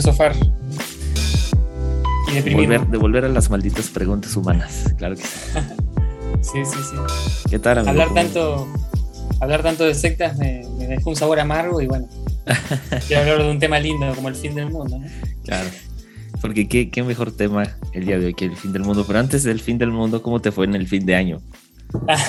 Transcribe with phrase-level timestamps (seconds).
[0.00, 0.34] filosofar.
[2.28, 2.76] Y De deprimirme.
[2.78, 4.92] volver, de volver a las malditas preguntas humanas.
[4.98, 5.28] Claro que sí.
[6.42, 7.48] Sí, sí, sí.
[7.50, 7.90] ¿Qué tal, amigo?
[7.90, 8.68] Hablar ¿Cómo- tanto,
[9.40, 12.06] hablar tanto de sectas me, me dejó un sabor amargo y bueno.
[13.08, 14.96] Quiero hablar de un tema lindo como el fin del mundo.
[14.98, 15.06] ¿no?
[15.44, 15.68] Claro.
[16.40, 19.04] Porque qué, qué mejor tema el día de hoy que el fin del mundo.
[19.08, 21.40] Pero antes del fin del mundo, ¿cómo te fue en el fin de año?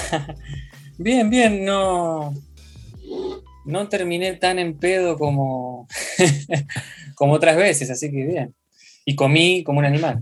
[0.98, 2.34] bien, bien, no.
[3.66, 5.88] No terminé tan en pedo como,
[7.18, 8.56] como otras veces, así que bien.
[9.06, 10.22] Y comí como un animal.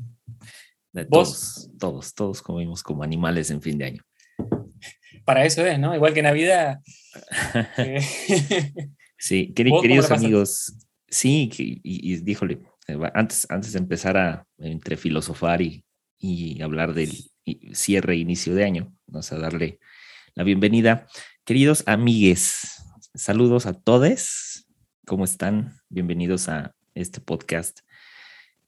[0.93, 1.09] De ¿Vos?
[1.09, 4.01] Todos, todos, todos comimos como animales en fin de año.
[5.25, 5.93] Para eso es, ¿no?
[5.93, 6.79] Igual que Navidad.
[7.77, 7.99] eh,
[9.17, 10.73] Sí, queri- ¿Vos cómo queridos amigos,
[11.09, 15.83] sí, y, y díjole, eh, antes, antes de empezar a entre filosofar y,
[16.19, 17.11] y hablar del
[17.73, 19.79] cierre e inicio de año, vamos a darle
[20.35, 21.07] la bienvenida.
[21.43, 22.81] Queridos amigues,
[23.15, 24.67] saludos a todos,
[25.07, 25.73] ¿cómo están?
[25.89, 27.79] Bienvenidos a este podcast.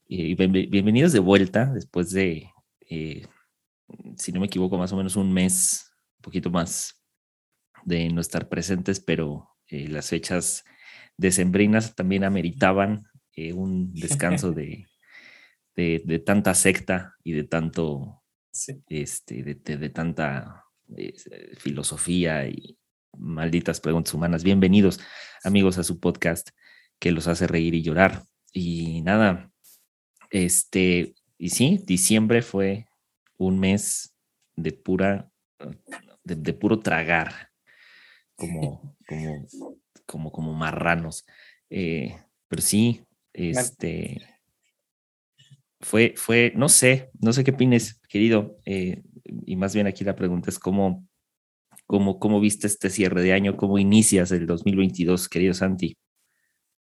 [0.08, 2.50] Eh, Y bien- bienvenidos de vuelta después de,
[2.88, 3.26] eh,
[4.16, 7.02] si no me equivoco, más o menos un mes, un poquito más
[7.84, 10.64] de no estar presentes, pero eh, las fechas
[11.16, 14.86] decembrinas también ameritaban eh, un descanso de,
[15.76, 18.82] de, de tanta secta y de tanto, sí.
[18.88, 20.64] este, de, de- tanta
[21.58, 22.78] filosofía y
[23.18, 24.42] malditas preguntas humanas.
[24.42, 24.98] Bienvenidos,
[25.44, 26.48] amigos, a su podcast
[26.98, 28.24] que los hace reír y llorar.
[28.52, 29.50] Y nada,
[30.30, 32.86] este, y sí, diciembre fue
[33.36, 34.14] un mes
[34.56, 35.30] de pura,
[36.24, 37.50] de, de puro tragar,
[38.36, 39.46] como, como,
[40.06, 41.26] como, como marranos.
[41.70, 42.16] Eh,
[42.48, 44.20] pero sí, este,
[45.80, 49.02] fue, fue, no sé, no sé qué opines, querido, eh,
[49.46, 51.06] y más bien aquí la pregunta es cómo,
[51.86, 55.96] cómo, cómo viste este cierre de año, cómo inicias el 2022, querido Santi.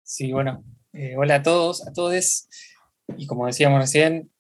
[0.09, 0.63] Sí, bueno.
[0.91, 2.47] eh, hola a todos, a todos.
[3.15, 4.31] Y como decíamos recién,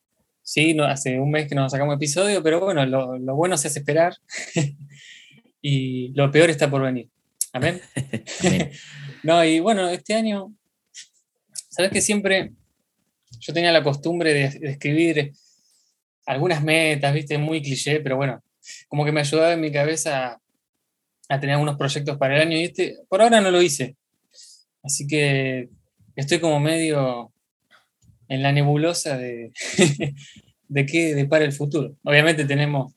[0.41, 3.55] sí, no, hace un mes que no nos sacamos episodio, pero bueno, lo, lo bueno
[3.55, 4.15] se hace esperar.
[5.61, 7.11] y lo peor está por venir.
[7.53, 7.79] Amén.
[8.43, 8.71] Amén.
[9.21, 10.55] No, y bueno, este año,
[11.51, 12.53] sabes que siempre
[13.39, 15.33] yo tenía la costumbre de, de escribir
[16.25, 18.41] algunas metas, viste, muy cliché, pero bueno,
[18.87, 20.41] como que me ayudaba en mi cabeza a,
[21.27, 23.97] a tener algunos proyectos para el año y este, por ahora no lo hice.
[24.83, 25.69] Así que
[26.15, 27.31] estoy como medio
[28.27, 29.51] en la nebulosa de,
[30.67, 31.95] de qué depara el futuro.
[32.03, 32.93] Obviamente tenemos,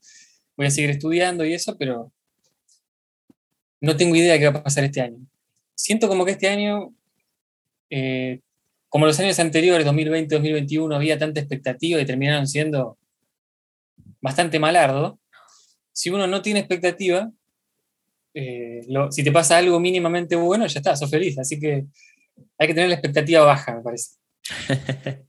[0.56, 2.12] voy a seguir estudiando y eso, pero
[3.80, 5.26] no tengo idea de qué va a pasar este año
[5.82, 6.94] siento como que este año,
[7.90, 8.40] eh,
[8.88, 12.98] como los años anteriores, 2020, 2021, había tanta expectativa y terminaron siendo
[14.20, 15.18] bastante malardo.
[15.92, 17.32] Si uno no tiene expectativa,
[18.34, 21.38] eh, lo- si te pasa algo mínimamente bueno, ya está, sos feliz.
[21.38, 21.86] Así que
[22.58, 24.16] hay que tener la expectativa baja, me parece.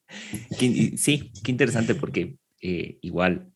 [0.97, 3.52] Sí, qué interesante porque eh, igual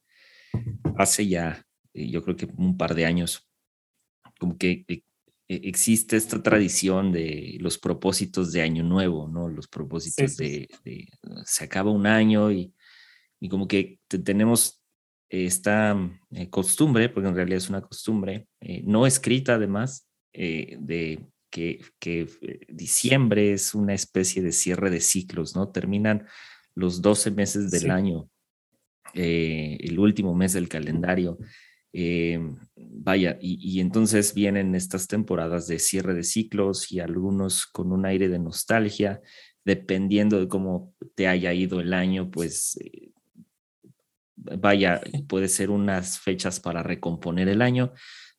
[0.97, 3.47] hace ya, eh, yo creo que un par de años,
[4.39, 5.03] como que eh,
[5.47, 9.47] eh, existe esta tradición de los propósitos de año nuevo, ¿no?
[9.49, 12.73] Los propósitos sí, de, de, uh, se acaba un año y,
[13.39, 14.76] y como que te- tenemos
[15.29, 15.97] esta
[16.31, 21.81] eh, costumbre, porque en realidad es una costumbre, eh, no escrita además, eh, de que,
[21.99, 22.27] que
[22.69, 25.69] diciembre es una especie de cierre de ciclos, ¿no?
[25.69, 26.27] Terminan
[26.75, 27.89] los 12 meses del Sí.
[27.89, 28.29] año,
[29.13, 31.37] el último mes del calendario.
[32.75, 38.05] vaya, y, y entonces vienen estas temporadas de cierre de ciclos y algunos con un
[38.05, 39.21] aire de nostalgia,
[39.65, 43.11] dependiendo de cómo te haya ido el año, pues eh,
[44.59, 47.93] vaya, puede ser unas fechas para recomponer el año,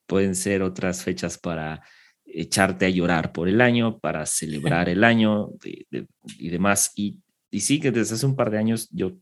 [0.06, 1.82] pueden ser otras fechas para
[2.25, 6.93] echarte a llorar por el año, para celebrar el año y demás.
[6.94, 7.19] Y,
[7.50, 9.16] y sí que desde hace un par de años yo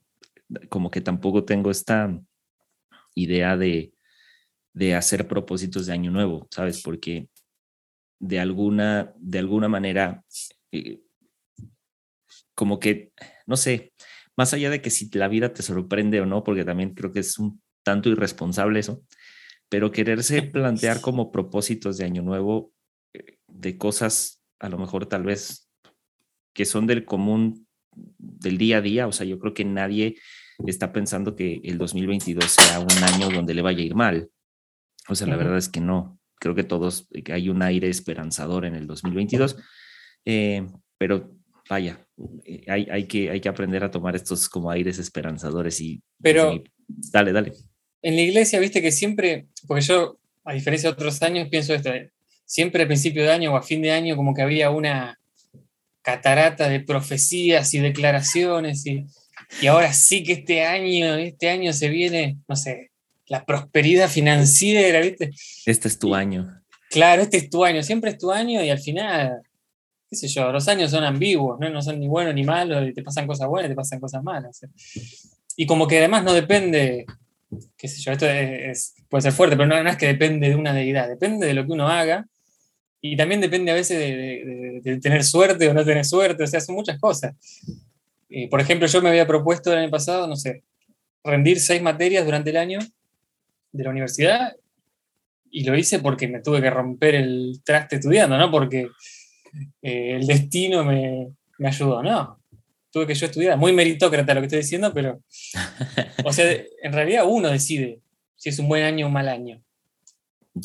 [0.68, 2.10] como que tampoco tengo esta
[3.14, 3.92] idea de,
[4.72, 6.82] de hacer propósitos de año nuevo, ¿sabes?
[6.82, 7.28] Porque
[8.18, 10.24] de alguna, de alguna manera,
[10.72, 11.00] eh,
[12.54, 13.12] como que,
[13.46, 13.92] no sé,
[14.36, 17.20] más allá de que si la vida te sorprende o no, porque también creo que
[17.20, 19.02] es un tanto irresponsable eso,
[19.68, 22.72] pero quererse plantear como propósitos de año nuevo
[23.14, 25.70] eh, de cosas a lo mejor tal vez
[26.54, 30.16] que son del común del día a día, o sea, yo creo que nadie
[30.66, 34.30] está pensando que el 2022 sea un año donde le vaya a ir mal.
[35.08, 36.18] O sea, la verdad es que no.
[36.38, 39.56] Creo que todos, que hay un aire esperanzador en el 2022,
[40.24, 40.66] eh,
[40.98, 41.35] pero
[41.68, 41.98] vaya,
[42.44, 46.02] eh, hay, hay, que, hay que aprender a tomar estos como aires esperanzadores y...
[46.22, 46.62] Pero...
[46.86, 47.52] dale, dale.
[48.02, 51.90] En la iglesia, viste que siempre, porque yo, a diferencia de otros años, pienso esto,
[52.44, 55.18] siempre a principio de año o a fin de año como que había una
[56.02, 59.04] catarata de profecías y declaraciones y,
[59.60, 62.90] y ahora sí que este año, este año se viene, no sé,
[63.26, 65.32] la prosperidad financiera, ¿viste?
[65.66, 66.62] Este es tu año.
[66.90, 69.42] Claro, este es tu año, siempre es tu año y al final,
[70.08, 71.68] qué sé yo, los años son ambiguos, ¿no?
[71.68, 74.60] No son ni buenos ni malos, te pasan cosas buenas, te pasan cosas malas.
[75.56, 77.06] Y como que además no depende,
[77.76, 78.26] qué sé yo, esto
[79.08, 81.66] puede ser fuerte, pero no, no es que depende de una deidad, depende de lo
[81.66, 82.26] que uno haga
[83.00, 86.74] y también depende a veces de, tener suerte o no tener suerte, o sea, son
[86.74, 87.34] muchas cosas.
[88.28, 90.62] Eh, por ejemplo, yo me había propuesto el año pasado, no sé,
[91.22, 92.78] rendir seis materias durante el año
[93.72, 94.56] de la universidad
[95.50, 98.88] y lo hice porque me tuve que romper el traste estudiando, no porque
[99.82, 102.40] eh, el destino me, me, ayudó, no.
[102.90, 105.20] Tuve que yo estudiar, muy meritócrata lo que estoy diciendo, pero,
[106.24, 106.50] o sea,
[106.82, 108.00] en realidad uno decide
[108.36, 109.62] si es un buen año o un mal año.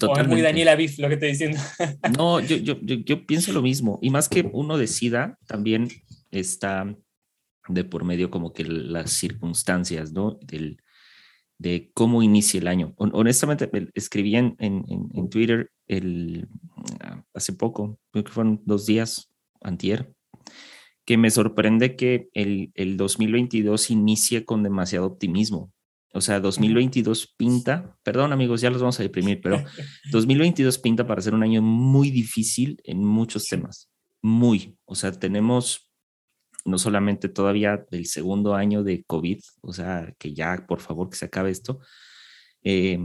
[0.02, 1.60] O es muy Daniela Biff lo que estoy diciendo.
[2.18, 4.00] No, yo, yo, yo, pienso lo mismo.
[4.02, 5.90] Y más que uno decida, también
[6.32, 6.96] está
[7.68, 10.40] de por medio como que las circunstancias, ¿no?
[10.42, 10.82] Del,
[11.62, 12.96] de cómo inicia el año.
[12.98, 16.48] Honestamente, escribí en, en, en, Twitter el,
[17.36, 19.30] hace poco, creo que fueron dos días,
[19.62, 20.12] antier,
[21.06, 25.72] que me sorprende que el, el 2022 inicie con demasiado optimismo.
[26.14, 29.64] O sea, 2022 pinta, perdón amigos, ya los vamos a deprimir, pero
[30.12, 33.88] 2022 pinta para ser un año muy difícil en muchos temas.
[34.24, 34.76] Muy.
[34.86, 35.91] O sea, tenemos
[36.66, 41.18] no solamente todavía el segundo año de COVID, o sea, que ya por favor que
[41.18, 41.80] se acabe esto.
[42.64, 43.00] Eh,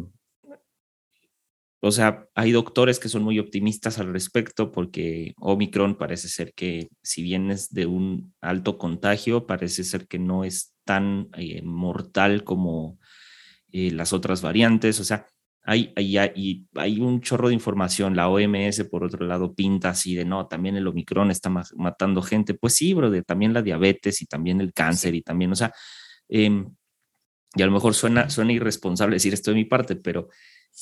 [1.80, 6.88] o sea, hay doctores que son muy optimistas al respecto porque Omicron parece ser que
[7.02, 12.44] si bien es de un alto contagio, parece ser que no es tan eh, mortal
[12.44, 12.98] como
[13.72, 14.98] eh, las otras variantes.
[15.00, 15.26] O sea,
[15.68, 18.14] hay, hay, hay, hay, un chorro de información.
[18.14, 22.54] La OMS, por otro lado, pinta así de no, también el Omicron está matando gente.
[22.54, 25.72] Pues sí, brother, también la diabetes y también el cáncer y también, o sea,
[26.28, 26.72] em,
[27.56, 30.28] y a lo mejor suena, suena irresponsable decir esto de mi parte, pero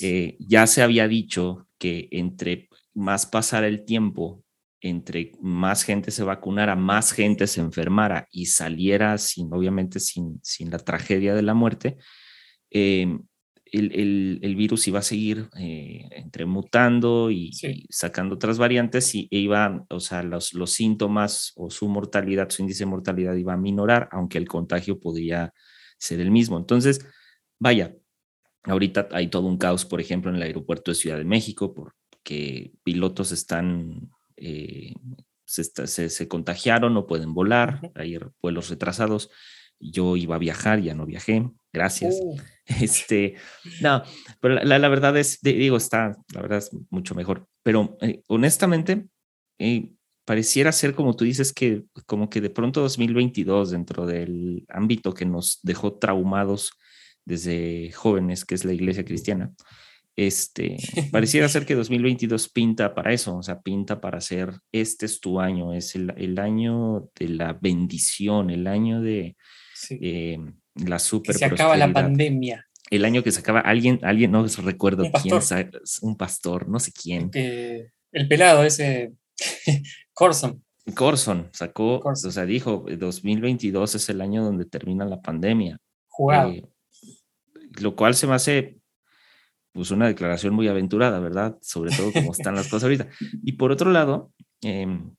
[0.00, 4.44] eh, ya se había dicho que entre más pasara el tiempo,
[4.82, 10.70] entre más gente se vacunara, más gente se enfermara y saliera sin, obviamente, sin, sin
[10.70, 11.96] la tragedia de la muerte,
[12.70, 13.22] em,
[13.79, 17.53] el, el, virus iba a seguir eh, entre mutando y,
[17.91, 22.62] sacando otras variantes y e iba, o sea, los, los síntomas o su mortalidad, su
[22.62, 25.53] índice de mortalidad iba a minorar, aunque el contagio podría
[25.99, 26.56] ser el mismo.
[26.56, 27.05] Entonces,
[27.59, 27.94] vaya,
[28.62, 32.73] ahorita hay todo un caos, por ejemplo, en el aeropuerto de Ciudad de México, porque
[32.85, 34.11] pilotos están...
[34.37, 34.94] Eh,
[35.47, 39.31] se, se, contagiaron, no pueden volar, hay vuelos retrasados.
[39.79, 41.44] Yo iba a viajar, ya no viajé,
[41.75, 42.19] gracias.
[42.23, 42.37] Uh.
[42.81, 43.35] Este,
[43.82, 44.03] no,
[44.41, 47.46] pero la, verdad es, digo, está, la verdad es mucho mejor.
[47.63, 49.06] Pero eh, honestamente,
[49.58, 49.91] eh,
[50.25, 55.27] pareciera ser como tú dices que como que de pronto 2022 dentro del ámbito que
[55.27, 56.70] nos dejó traumados
[57.27, 59.53] desde jóvenes, que es la iglesia cristiana,
[60.17, 60.79] este,
[61.13, 65.39] pareciera ser que 2022 pinta para eso, o sea, pinta para ser, este es tu
[65.39, 69.37] año, es el, el año de la bendición, el año de,
[69.91, 70.39] eh,
[70.74, 71.34] la super.
[71.34, 72.66] se acaba la pandemia.
[72.90, 75.40] El año que se acaba, alguien, alguien, no recuerdo quién,
[76.02, 77.31] un pastor, no sé quién.
[77.32, 79.12] el pelado ese,
[80.12, 80.62] Corson.
[80.94, 85.78] Corson sacó, o sea, dijo, 2022 es el año donde termina la pandemia.
[86.08, 86.50] Jugado.
[86.50, 86.64] Eh,
[87.81, 88.78] lo cual se me hace
[89.72, 91.58] pues una declaración muy aventurada, ¿verdad?
[91.60, 93.08] Sobre todo como están las cosas ahorita.
[93.43, 95.14] Y por otro lado, em,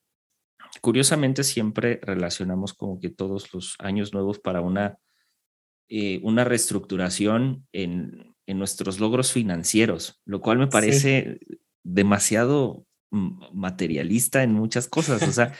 [0.81, 4.97] curiosamente siempre relacionamos como que todos los años nuevos para una,
[5.89, 11.39] eh, una reestructuración en, en, nuestros logros financieros, lo cual me parece
[11.84, 15.22] demasiado materialista en muchas cosas.
[15.24, 15.54] O sea,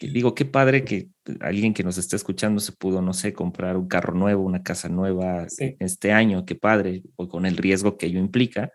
[0.00, 1.08] digo, qué padre que
[1.40, 4.88] alguien que nos está escuchando se pudo, no sé, comprar un carro nuevo, una casa
[4.88, 8.70] nueva este año, qué padre, o con el riesgo que ello implica.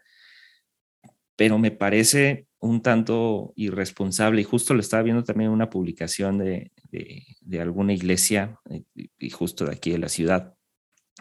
[1.35, 6.39] Pero me parece un tanto irresponsable y justo lo estaba viendo también en una publicación
[6.39, 8.83] de, de, alguna iglesia eh,
[9.19, 10.55] y justo de aquí de la ciudad,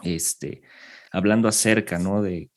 [0.02, 0.62] este,
[1.10, 2.22] hablando acerca, ¿no?
[2.22, 2.50] De,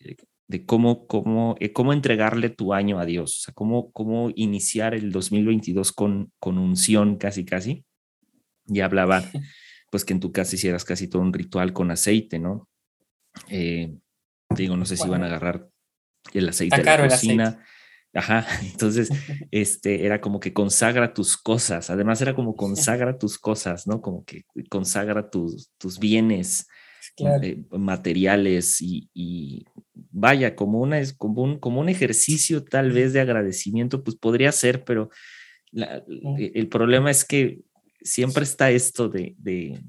[0.49, 4.95] de cómo, cómo, eh, cómo entregarle tu año a Dios, o sea, cómo, cómo iniciar
[4.95, 7.85] el 2022 con, con unción casi, casi.
[8.65, 9.23] Y hablaba
[9.91, 12.67] pues que en tu casa hicieras casi todo un ritual con aceite, ¿no?
[13.47, 13.95] Eh,
[14.55, 15.69] digo, no sé si van a agarrar
[16.33, 17.63] el aceite de la cocina.
[18.15, 19.09] Ajá, entonces,
[19.51, 24.01] este, era como que consagra tus cosas, además era como consagra tus cosas, ¿no?
[24.01, 26.67] Como que consagra tus, tus bienes
[27.21, 29.65] eh, materiales y,
[30.11, 34.83] vaya, como, una, como, un, como un ejercicio tal vez de agradecimiento, pues podría ser,
[34.83, 35.09] pero
[35.73, 37.61] e, el problema es que
[38.01, 39.81] siempre está esto de, de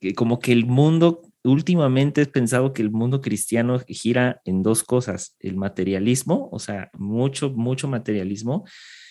[0.00, 4.82] que como que el mundo últimamente he pensado que el mundo cristiano gira en dos
[4.82, 8.64] cosas, el materialismo, o sea, mucho, mucho materialismo,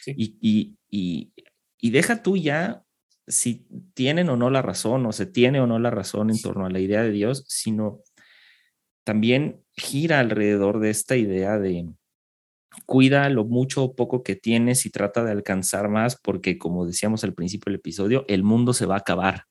[0.06, 2.84] y, y, deja tú ya
[3.27, 6.65] si tienen o no la razón, o se tiene o no la razón en torno
[6.65, 8.01] a la idea de Dios, sino
[9.03, 11.94] también gira alrededor de esta idea de
[12.86, 17.24] cuida lo mucho o poco que tienes y trata de alcanzar más, porque como decíamos
[17.24, 19.46] al principio del episodio, el mundo se va a acabar.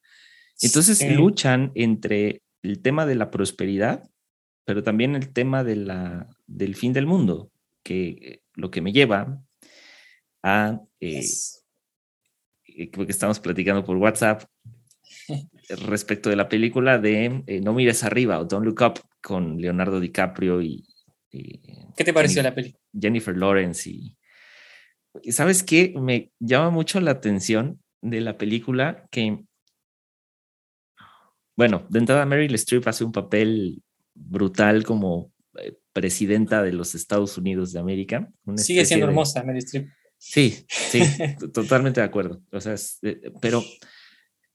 [0.61, 4.09] Entonces luchan entre el tema de la prosperidad,
[4.64, 7.50] pero también el tema de la, del fin del mundo,
[7.83, 9.43] que lo que me lleva
[10.43, 11.62] a, eh, eh
[12.93, 14.45] porque estamos platicando por WhatsApp
[15.88, 20.00] respecto de la película de eh, No mires arriba o Don't Look Up con Leonardo
[20.00, 20.87] DiCaprio y...
[21.31, 22.83] ¿Qué te pareció la película?
[22.99, 24.17] Jennifer Lawrence y...
[25.31, 25.95] ¿Sabes qué?
[25.99, 29.45] Me llama mucho la atención de la película que
[31.57, 33.83] bueno, de entrada Meryl Streep hace un papel
[34.14, 38.29] brutal como eh, presidenta de los Estados Unidos de América.
[38.57, 39.88] Sigue siendo hermosa Meryl Streep.
[40.25, 41.00] Sí, sí,
[41.52, 42.41] totalmente de acuerdo.
[42.52, 43.62] O sea, eh, pero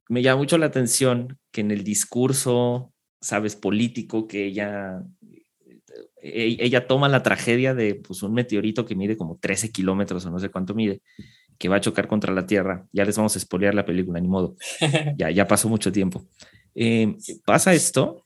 [0.07, 5.03] me llama mucho la atención que en el discurso, sabes, político que ella
[6.21, 10.31] e-, ella toma la tragedia de pues, un meteorito que mide como 13 kilómetros o
[10.31, 11.01] no sé cuánto mide,
[11.57, 12.87] que va a chocar contra la Tierra.
[12.93, 14.55] Ya les vamos a espolear la película, ni modo.
[15.17, 16.25] Ya, ya pasó mucho tiempo.
[16.75, 18.23] Eh, pasa esto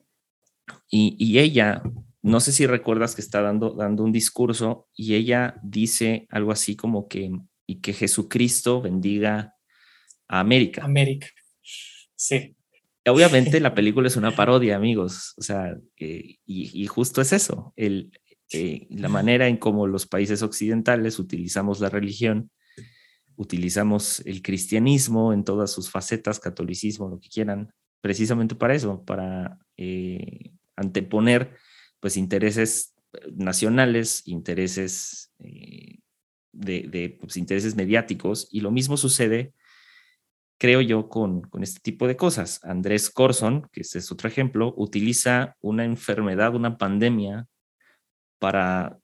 [0.89, 1.81] y, ella,
[2.23, 6.75] no sé si recuerdas que está dando, dando un discurso y ella dice algo así
[6.75, 7.31] como que,
[7.65, 9.55] y que Jesucristo bendiga
[10.27, 10.83] a América.
[10.83, 11.27] América,
[12.15, 12.55] sí.
[13.07, 18.11] Obviamente la película es una parodia, amigos, o sea, eh, y, justo es eso, el,
[18.53, 22.51] eh, la manera en cómo los países occidentales utilizamos la religión,
[23.35, 29.57] utilizamos el cristianismo en todas sus facetas, catolicismo, lo que quieran, precisamente para eso, para
[29.77, 31.57] eh, anteponer
[32.01, 32.93] pues intereses
[33.31, 35.99] nacionales, intereses eh,
[36.51, 39.53] de, pues, intereses mediáticos y lo mismo sucede
[40.57, 42.63] creo yo con, con este tipo de cosas.
[42.63, 47.47] Andrés Corson, que este es otro ejemplo, utiliza una enfermedad, una pandemia
[48.37, 48.99] para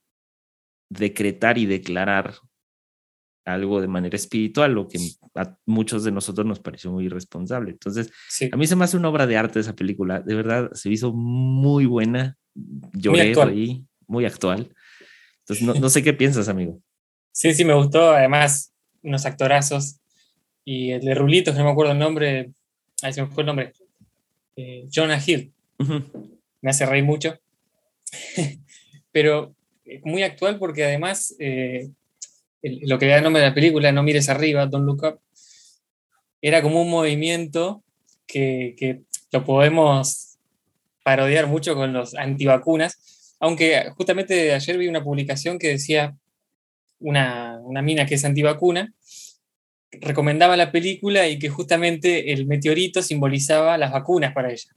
[0.89, 2.35] decretar y declarar
[3.47, 4.99] algo de manera espiritual, lo que
[5.35, 7.71] a muchos de nosotros nos pareció muy irresponsable.
[7.71, 8.11] Entonces,
[8.51, 11.13] a mí se me hace una obra de arte esa película, de verdad, se hizo
[11.13, 12.37] muy buena,
[12.93, 14.69] lloré muy ahí, muy actual.
[15.39, 16.81] Entonces, no, no, sé qué piensas, amigo.
[17.31, 20.01] Sí, sí, me gustó, además, unos actorazos,
[20.65, 22.51] y el de Rulitos, que no me acuerdo el nombre,
[23.01, 23.71] ahí se me fue el nombre,
[24.57, 25.53] eh, Jonah Hill,
[26.61, 27.39] me hace reír mucho,
[29.13, 31.33] pero eh, muy actual porque además...
[31.39, 31.89] Eh,
[32.81, 35.19] lo que da el nombre de la película, No mires arriba, Don't Look Up,
[36.41, 37.83] era como un movimiento
[38.25, 40.37] que, lo podemos
[41.03, 46.15] parodiar mucho con los antivacunas, aunque justamente ayer vi una publicación que decía
[46.99, 48.93] una, una mina que es antivacuna,
[49.91, 54.75] recomendaba la película y que justamente el meteorito simbolizaba las vacunas para ella.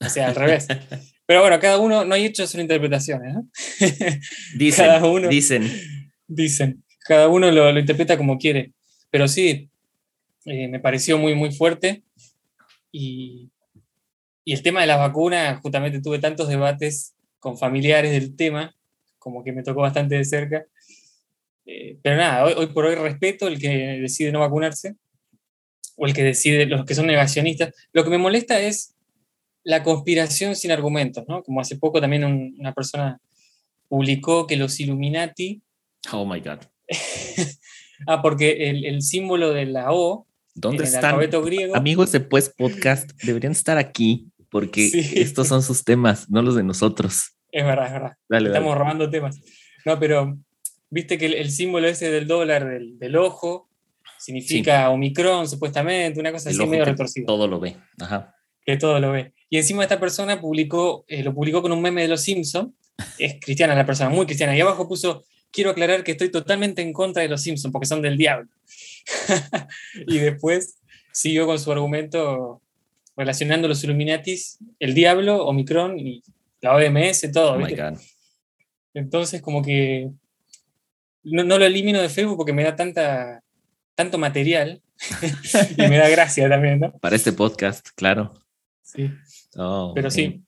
[0.00, 0.68] O sea, al revés.
[1.26, 3.36] Pero bueno, cada uno, no hay hecho sus interpretaciones.
[4.56, 5.70] Dicen, cada uno, dicen.
[6.26, 8.72] Dicen cada uno lo, interpreta como quiere.
[9.10, 9.68] Pero sí,
[10.44, 12.02] eh, me pareció muy, muy fuerte.
[12.90, 13.50] Y,
[14.44, 18.74] el tema de las vacunas, justamente tuve tantos debates con familiares del tema,
[19.20, 20.66] como que me tocó bastante de cerca.
[21.64, 23.68] Eh, pero nada, hoy, por hoy respeto el que
[24.00, 24.96] decide no vacunarse
[25.96, 27.72] o el que decide, los que son negacionistas.
[27.92, 28.96] Lo que me molesta es
[29.62, 31.42] la conspiración sin argumentos, ¿no?
[31.44, 32.24] Como hace poco también
[32.58, 33.20] una persona
[33.88, 35.62] publicó que los Illuminati.
[36.12, 36.71] Oh my God.
[38.06, 40.26] ah, porque el, símbolo de la O.
[40.54, 41.18] ¿Dónde están?
[41.18, 46.54] Griego, Amigos de Pues Podcast, deberían estar aquí porque estos son sus temas, no los
[46.54, 47.32] de nosotros.
[47.50, 48.46] Es verdad, es verdad.
[48.46, 49.40] Estamos robando temas.
[49.84, 50.38] No, pero
[50.90, 53.70] viste que el, símbolo ese del dólar, del, ojo,
[54.18, 57.26] significa Omicron, supuestamente, una cosa así medio retorcida.
[57.26, 57.76] Todo lo ve.
[57.98, 58.34] Ajá.
[58.64, 59.32] Que todo lo ve.
[59.48, 62.72] Y encima esta persona publicó, eh, lo publicó con un meme de los Simpsons.
[63.18, 64.56] Es cristiana la persona, muy cristiana.
[64.56, 68.02] Y abajo puso quiero aclarar que estoy totalmente en contra de los Simpsons porque son
[68.02, 68.48] del diablo.
[70.06, 70.76] y después
[71.12, 72.60] siguió con su argumento
[73.16, 76.22] relacionando los Illuminatis, el diablo, Omicron y
[76.60, 77.58] la OMS, todo.
[77.58, 77.96] Oh
[78.94, 80.10] Entonces, como que
[81.24, 83.42] no, lo elimino de Facebook porque me da tanta,
[83.94, 84.80] tanto material
[85.76, 86.92] y me da gracia también, ¿no?
[86.98, 88.34] Para este podcast, claro.
[88.82, 89.10] Sí.
[89.56, 90.42] Oh, Pero sí.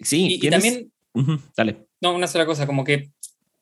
[0.00, 0.90] sí, y, también.
[1.56, 1.86] dale.
[2.00, 3.10] No, una sola cosa, como que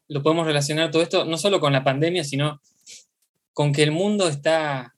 [0.09, 2.61] lo podemos relacionar todo esto no solo con la pandemia, sino
[3.53, 4.95] con que el mundo está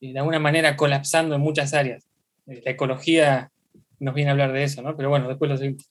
[0.00, 2.06] eh, de alguna manera colapsando en muchas áreas.
[2.46, 3.50] Eh, la ecología
[3.98, 4.96] nos viene a hablar de eso, ¿no?
[4.96, 5.90] Pero bueno, después lo seguimos.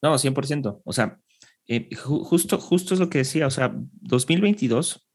[0.00, 0.80] No, 100%.
[0.84, 1.18] O sea,
[1.66, 5.06] eh, justo, justo es lo que decía, o sea, 2022,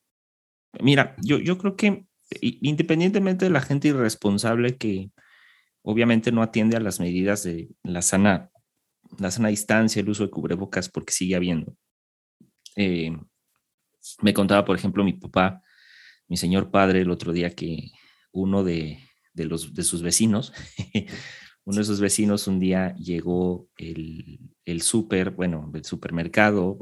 [0.81, 2.05] mira, yo, yo creo que
[2.41, 5.11] independientemente de la gente irresponsable que
[5.81, 8.49] obviamente no atiende a las medidas de la sana,
[9.17, 11.75] la sana distancia, el uso de cubrebocas, porque sigue habiendo.
[12.77, 13.11] Eh,
[14.21, 15.61] me contaba, por ejemplo, mi papá,
[16.29, 17.91] mi señor padre, el otro día que
[18.31, 18.99] uno de,
[19.33, 20.53] de los, de sus vecinos
[21.67, 26.79] uno de sus vecinos un día llegó el, el súper, bueno, el supermercado,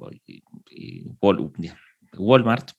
[2.16, 2.70] Walmart,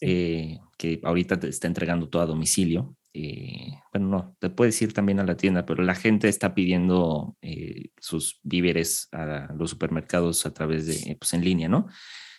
[0.00, 2.96] eh, que ahorita te está entregando todo a domicilio.
[3.12, 7.36] Eh, bueno, no, te puedes ir también a la tienda, pero la gente está pidiendo
[7.42, 11.88] eh, sus víveres a los supermercados a través de, pues en línea, ¿no?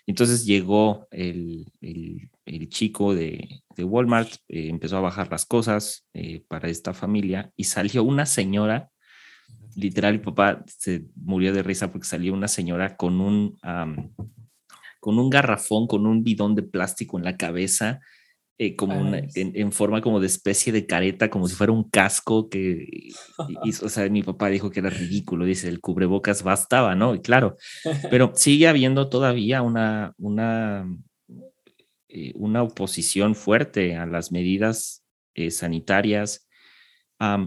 [0.08, 6.08] Entonces llegó el, el, el chico de, de Walmart, empezó a bajar las cosas
[6.48, 8.92] para esta familia y salió una señora
[9.76, 13.60] literal, mi papá se murió de risa porque salió una señora con un,
[15.00, 18.00] con un garrafón, con un bidón de plástico en la cabeza,
[18.58, 23.10] eh, como en, forma como de especie de careta, como si fuera un casco que,
[23.38, 27.16] o sea, mi papá dijo que era ridículo, dice, el cubrebocas bastaba, ¿no?
[27.16, 27.58] Y claro,
[28.10, 30.88] pero sigue habiendo todavía una, una,
[32.08, 35.04] eh, una oposición fuerte a las medidas
[35.34, 36.48] eh, sanitarias.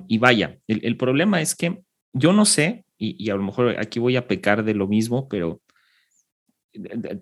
[0.09, 1.83] y vaya, el, el problema es que
[2.13, 5.63] yo no sé, y, a lo mejor aquí voy a pecar de lo mismo, pero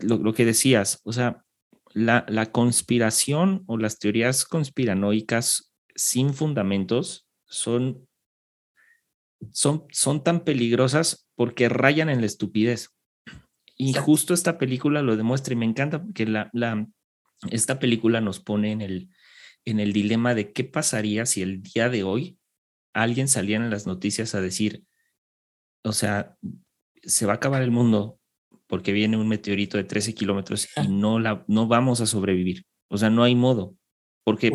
[0.01, 1.45] lo, que decías, o sea,
[1.97, 8.07] la, la, conspiración o las teorías conspiranoicas sin fundamentos son,
[9.51, 12.95] son, son tan peligrosas porque rayan en la estupidez.
[13.79, 16.87] Y justo esta película lo demuestra y me encanta porque la, la,
[17.51, 19.09] esta película nos pone en el,
[19.65, 22.39] en el dilema de qué pasaría si el día de hoy
[22.93, 24.85] alguien salía en las noticias a decir,
[25.83, 26.37] o sea,
[27.03, 28.21] se va a acabar el mundo
[28.67, 32.65] porque viene un meteorito de 13 kilómetros y no, la, no vamos a sobrevivir.
[32.89, 33.75] O sea, no hay modo,
[34.25, 34.53] porque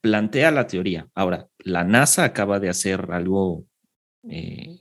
[0.00, 1.08] plantea la teoría.
[1.14, 3.64] Ahora, la NASA acaba de hacer algo,
[4.28, 4.80] eh,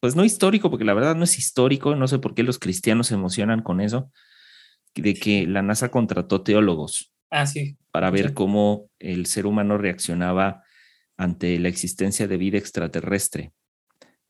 [0.00, 3.08] pues no histórico, porque la verdad no es histórico, no sé por qué los cristianos
[3.08, 4.10] se emocionan con eso,
[4.94, 7.44] de que la NASA contrató teólogos ah,
[7.90, 10.62] para ver cómo el ser humano reaccionaba
[11.16, 13.52] ante la existencia de vida extraterrestre.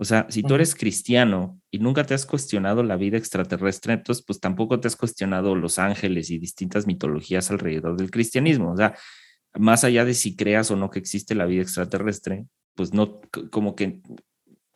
[0.02, 4.24] O sea, si tú eres cristiano y nunca te has cuestionado la vida extraterrestre, entonces
[4.26, 8.72] pues tampoco te has cuestionado los ángeles y distintas mitologías alrededor del cristianismo.
[8.72, 8.96] O sea,
[9.54, 13.20] más allá de si creas o no que existe la vida extraterrestre, pues no,
[13.52, 14.00] como que,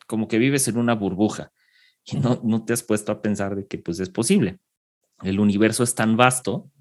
[0.07, 1.51] como que vives en una burbuja
[2.05, 4.59] y no, no te has puesto a pensar de que pues es posible.
[5.23, 6.71] El universo es tan vasto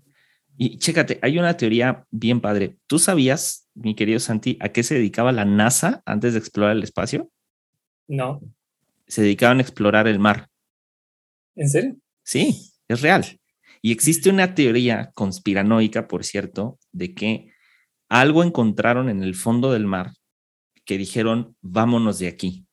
[0.56, 2.78] y chécate, hay una teoría bien padre.
[2.86, 6.84] ¿Tú sabías, mi querido Santi, a qué se dedicaba la NASA antes de explorar el
[6.84, 7.32] espacio?
[8.08, 8.40] No.
[9.06, 10.48] Se dedicaban a explorar el mar.
[11.54, 11.96] ¿En serio?
[12.22, 13.24] Sí, es real.
[13.82, 17.52] Y existe una teoría conspiranoica, por cierto, de que
[18.08, 20.12] algo encontraron en el fondo del mar
[20.84, 22.66] que dijeron, vámonos de aquí.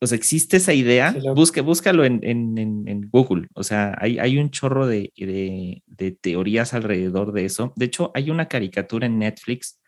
[0.00, 3.46] O sea, existe esa idea, Busque, búscalo en, en, Google.
[3.54, 7.72] O sea, hay, hay un chorro de, de, teorías alrededor de eso.
[7.76, 9.80] De hecho, hay una caricatura en Netflix,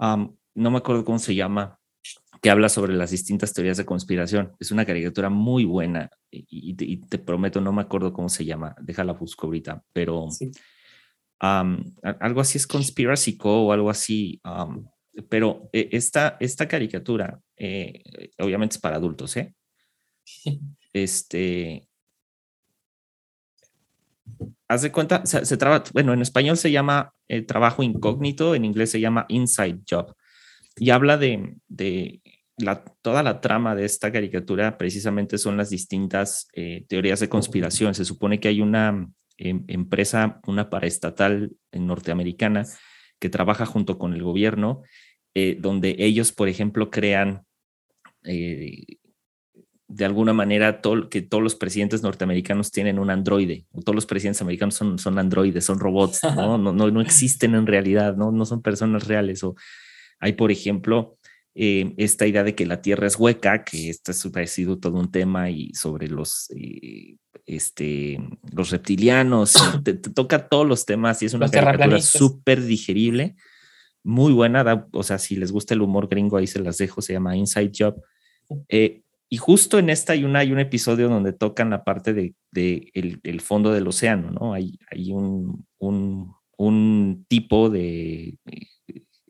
[0.00, 1.78] no me acuerdo cómo se llama,
[2.46, 4.52] que habla sobre las distintas teorías de conspiración.
[4.60, 9.14] Es una caricatura muy buena y, te, prometo, no me acuerdo cómo se llama, déjala
[9.14, 10.28] busco ahorita, pero
[11.40, 14.40] algo así es Conspiracy Co o algo así.
[15.28, 18.00] pero eh, esta, esta caricatura, eh,
[18.38, 19.52] obviamente es para adultos, ¿eh?
[20.92, 21.88] Este,
[24.68, 25.58] haz de cuenta, se, se
[25.92, 30.14] bueno, en español se llama eh, trabajo incógnito, en inglés se llama inside job
[30.78, 31.56] y habla de,
[32.58, 37.94] la, toda la trama de esta caricatura, precisamente son las distintas eh, teorías de conspiración.
[37.94, 42.64] Se supone que hay una em, empresa, una paraestatal norteamericana,
[43.18, 44.82] que trabaja junto con el gobierno,
[45.34, 47.44] eh, donde ellos, por ejemplo, crean
[48.24, 48.84] eh,
[49.88, 54.42] de alguna manera que todos los presidentes norteamericanos tienen un androide, o todos los presidentes
[54.42, 56.58] americanos son, son androides, son robots, ¿no?
[56.58, 58.32] No, no, no existen en realidad, ¿no?
[58.32, 59.54] no son personas reales, o
[60.18, 61.15] hay, por ejemplo,
[61.58, 65.10] eh, esta idea de que la Tierra es hueca, que esto ha sido todo un
[65.10, 67.16] tema y sobre los, eh,
[67.46, 68.20] este,
[68.52, 73.36] los reptilianos, te, toca todos los temas y es una caricatura súper digerible,
[74.04, 77.14] muy buena, o sea, si les gusta el humor gringo, ahí se las dejo, se
[77.14, 78.02] llama Inside Job.
[78.68, 82.34] Eh, y justo en esta hay, una, hay un episodio donde tocan la parte de,
[82.52, 84.52] el, fondo del océano, ¿no?
[84.52, 88.36] Hay, hay un, un, un tipo de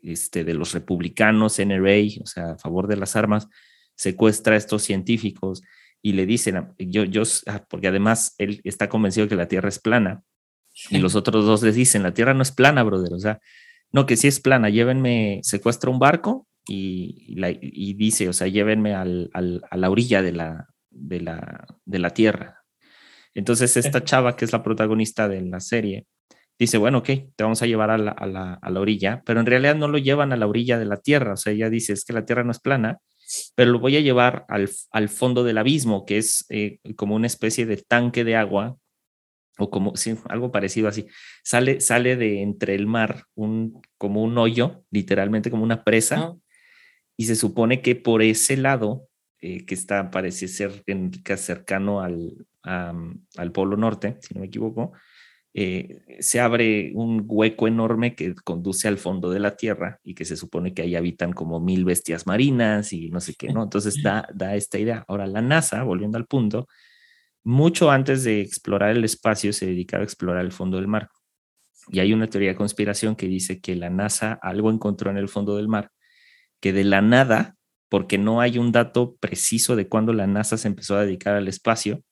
[0.06, 3.48] este, de los republicanos, NRA, o sea, a favor de las armas,
[3.94, 5.62] secuestra a estos científicos
[6.02, 9.78] y le dicen, yo, yo, ah, porque además él está convencido que la Tierra es
[9.78, 10.22] plana,
[10.90, 13.40] y los otros dos les dicen, la Tierra no es plana, brother, o sea,
[13.92, 18.94] no, que sí es plana, llévenme, secuestra un barco y, y, dice, o sea, llévenme
[18.94, 22.64] al, al, a la orilla de la, de, la, de la Tierra.
[23.34, 26.06] Entonces, esta chava, que es la protagonista de la serie,
[26.58, 29.40] dice, bueno, ok, te vamos a llevar a la, a, la, a la, orilla, pero
[29.40, 31.92] en realidad no lo llevan a la orilla de la Tierra, o sea, ella dice,
[31.92, 32.98] es que la Tierra no es plana,
[33.54, 37.26] pero lo voy a llevar al, al fondo del abismo, que es eh, como una
[37.26, 38.76] especie de tanque de agua,
[39.58, 41.06] o como sí, algo parecido así,
[41.42, 46.34] sale, sale de entre el mar un, como un hoyo, literalmente como una presa,
[47.16, 49.08] y se supone que por ese lado,
[49.40, 50.84] eh, que está, parece ser
[51.36, 54.92] cercano al, al Polo Norte, si no me equivoco,
[55.58, 60.26] eh, se abre un hueco enorme que conduce al fondo de la Tierra y que
[60.26, 63.62] se supone que ahí habitan como mil bestias marinas y no sé qué, ¿no?
[63.62, 65.06] Entonces da, da esta idea.
[65.08, 66.68] Ahora, la NASA, volviendo al punto,
[67.42, 71.08] mucho antes de explorar el espacio se dedicaba a explorar el fondo del mar.
[71.88, 75.30] Y hay una teoría de conspiración que dice que la NASA algo encontró en el
[75.30, 75.90] fondo del mar,
[76.60, 77.56] que de la nada,
[77.88, 81.48] porque no hay un dato preciso de cuándo la NASA se empezó a dedicar al
[81.48, 82.02] espacio,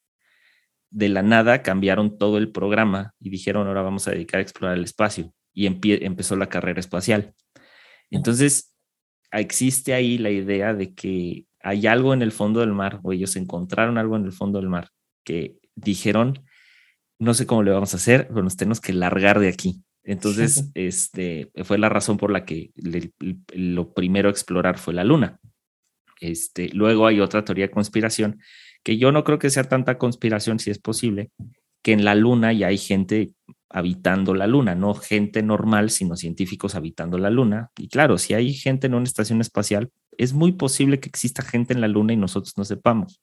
[0.94, 4.78] de la nada cambiaron todo el programa y dijeron, ahora vamos a dedicar a explorar
[4.78, 5.34] el espacio.
[5.52, 7.34] Y empezó la carrera espacial.
[8.10, 8.76] Entonces,
[9.32, 13.34] existe ahí la idea de que hay algo en el fondo del mar, o ellos
[13.34, 14.90] encontraron algo en el fondo del mar,
[15.24, 16.44] que dijeron,
[17.18, 19.82] no sé cómo le vamos a hacer, pero nos tenemos que largar de aquí.
[20.04, 22.70] Entonces, este, fue la razón por la que
[23.52, 25.40] lo primero a explorar fue la luna.
[26.20, 28.38] Este, luego hay otra teoría de conspiración
[28.84, 31.30] que yo no creo que sea tanta conspiración, si es posible,
[31.82, 33.32] que en la luna ya hay gente
[33.70, 37.70] habitando la luna, no gente normal, sino científicos habitando la luna.
[37.76, 41.74] Y claro, si hay gente en una estación espacial, es muy posible que exista gente
[41.74, 43.20] en la luna y nosotros no sepamos.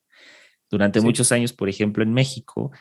[0.69, 2.71] Durante muchos años, por ejemplo, en México,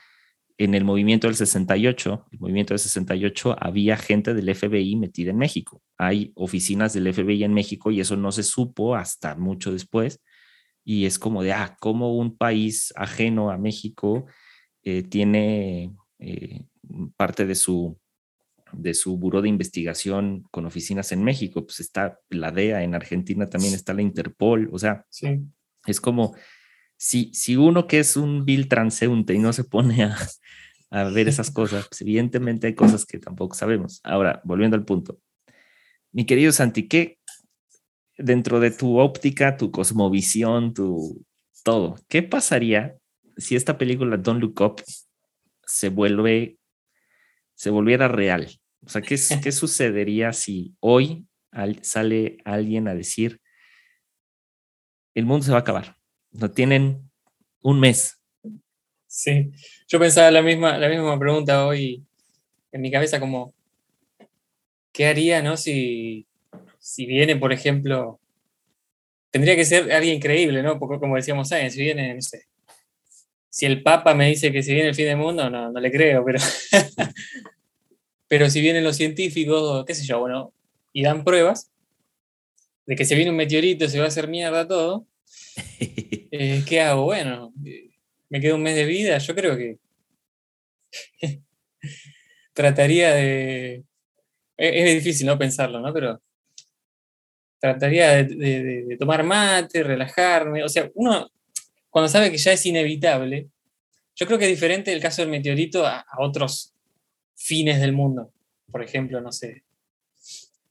[0.59, 5.39] en el movimiento del 68, el movimiento del 68, había gente del FBI metida en
[5.39, 5.83] México.
[5.97, 10.21] Hay oficinas del FBI en México y eso no se supo hasta mucho después
[10.85, 14.27] y es como de, ah, como un país ajeno a México
[14.83, 16.65] eh, tiene eh,
[17.17, 17.99] parte de su,
[18.73, 23.49] de su buró de investigación con oficinas en México, pues está la DEA, en Argentina
[23.49, 25.05] también está la Interpol, o sea,
[25.87, 26.35] es como,
[26.97, 30.17] si, si uno que es un vil transeúnte y no se pone a,
[30.91, 34.01] a ver esas cosas, pues evidentemente hay cosas que tampoco sabemos.
[34.05, 35.19] Ahora, volviendo al punto.
[36.13, 37.20] Mi querido Santi, ¿qué,
[38.21, 41.25] dentro de tu óptica, tu cosmovisión, tu
[41.63, 42.97] todo, ¿qué pasaría
[43.37, 44.83] si esta película Don't Look Up
[45.67, 46.59] se vuelve,
[47.55, 48.49] se volviera real?
[48.85, 51.27] O sea, ¿qué, qué sucedería si hoy
[51.83, 53.41] sale alguien a decir,
[55.15, 55.97] el mundo se va a acabar?
[56.33, 57.11] No tienen
[57.63, 58.17] un mes.
[59.07, 59.51] Sí,
[59.89, 62.07] yo pensaba la misma, la misma pregunta hoy
[62.73, 63.53] en mi cabeza como,
[64.93, 65.57] ¿qué haría, no?
[65.57, 66.29] Si,
[66.81, 68.19] si viene, por ejemplo,
[69.31, 70.79] tendría que ser alguien increíble, ¿no?
[70.81, 72.47] Porque como decíamos antes, si viene, no sé,
[73.51, 75.93] si el Papa me dice que si viene el fin del mundo, no, no le
[75.93, 76.39] creo, pero,
[78.29, 80.53] pero si vienen los científicos, qué sé yo, bueno,
[80.93, 81.71] y dan pruebas
[82.87, 85.07] de que se viene un meteorito, se va a hacer mierda todo,
[85.81, 87.05] eh, ¿qué hago?
[87.05, 87.53] Bueno,
[88.29, 89.79] me queda un mes de vida, yo creo que
[92.53, 93.85] trataría de...
[94.57, 95.93] Es, difícil no pensarlo, ¿no?
[95.93, 96.21] Pero
[97.61, 100.65] trataría de, tomar mate, relajarme.
[100.65, 101.31] O sea, uno
[101.91, 103.49] cuando sabe que ya es inevitable,
[104.17, 106.73] yo creo que es diferente el caso del meteorito a, otros
[107.37, 108.33] fines del mundo.
[108.71, 109.65] Por ejemplo, no sé,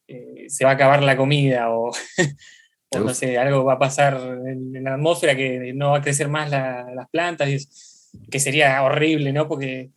[0.07, 1.91] eh, se va a acabar la comida o,
[2.97, 4.15] no sé, algo va a pasar
[4.47, 9.33] en, la atmósfera que no va a crecer más las plantas, y que sería horrible,
[9.33, 9.47] ¿no?
[9.47, 9.91] Porque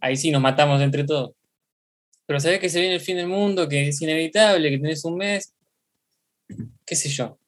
[0.00, 1.32] ahí sí nos matamos entre todos.
[2.26, 5.16] Pero sabes que se viene el fin del mundo, que es inevitable, que tenés un
[5.16, 5.54] mes,
[6.88, 7.38] qué sé yo,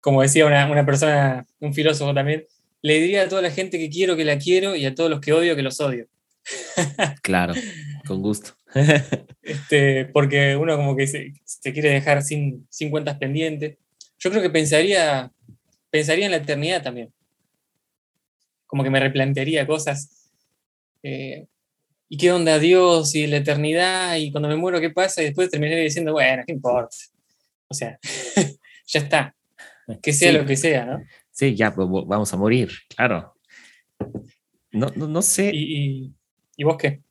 [0.00, 2.46] como decía una, persona, un filósofo también,
[2.82, 5.20] le diría a toda la gente que quiero que la quiero y a todos los
[5.20, 6.06] que odio que los odio.
[7.22, 7.54] claro,
[8.06, 8.52] con gusto.
[9.42, 13.76] este, porque uno como que se, quiere dejar sin, sin, cuentas pendientes.
[14.18, 15.30] Yo creo que pensaría,
[15.90, 17.12] pensaría en la eternidad también.
[18.66, 20.30] Como que me replantearía cosas.
[21.02, 21.46] Eh,
[22.08, 24.16] ¿Y qué onda Dios y la eternidad?
[24.16, 25.20] Y cuando me muero, ¿qué pasa?
[25.20, 26.96] Y después terminaría diciendo, bueno, ¿qué importa?
[27.68, 27.98] O sea,
[28.86, 29.34] ya está.
[30.02, 31.02] Que sea lo que sea, ¿no?
[31.30, 33.34] Sí, ya vamos a morir, claro.
[34.70, 35.50] No, no, sé.
[35.54, 36.12] ¿Y,
[36.56, 37.02] y, vos qué?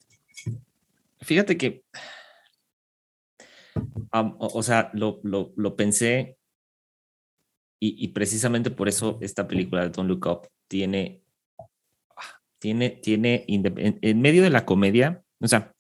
[1.22, 1.84] Fíjate que,
[4.12, 6.38] o, sea, lo, lo, lo pensé
[7.80, 11.24] y, y, precisamente por eso esta película de Don't Look Up tiene,
[12.60, 15.74] tiene, tiene, en medio de la comedia, o sea,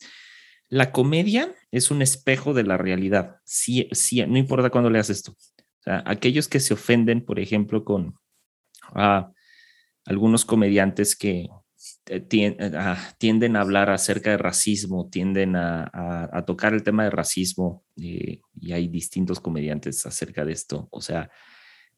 [0.69, 3.37] la comedia es un espejo de la realidad.
[3.45, 5.31] Sí, sí, no importa cuándo leas esto.
[5.31, 8.15] O sea, aquellos que se ofenden, por ejemplo, con
[8.93, 9.31] ah,
[10.05, 11.47] algunos comediantes que
[12.09, 17.85] eh, ah, tienden a hablar acerca de racismo, tienden a, tocar el tema de racismo,
[18.01, 20.87] eh, y hay distintos comediantes acerca de esto.
[20.91, 21.29] O sea,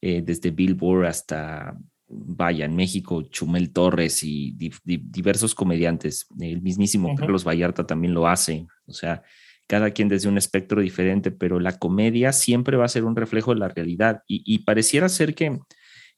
[0.02, 1.78] eh, desde Billboard hasta
[2.10, 4.52] vaya, en México, Chumel Torres y
[4.84, 9.22] diversos comediantes, el mismísimo Carlos Vallarta también lo hace, o sea,
[9.68, 13.54] cada quien desde un espectro diferente, pero la comedia siempre va a ser un reflejo
[13.54, 15.60] de la realidad y, pareciera ser que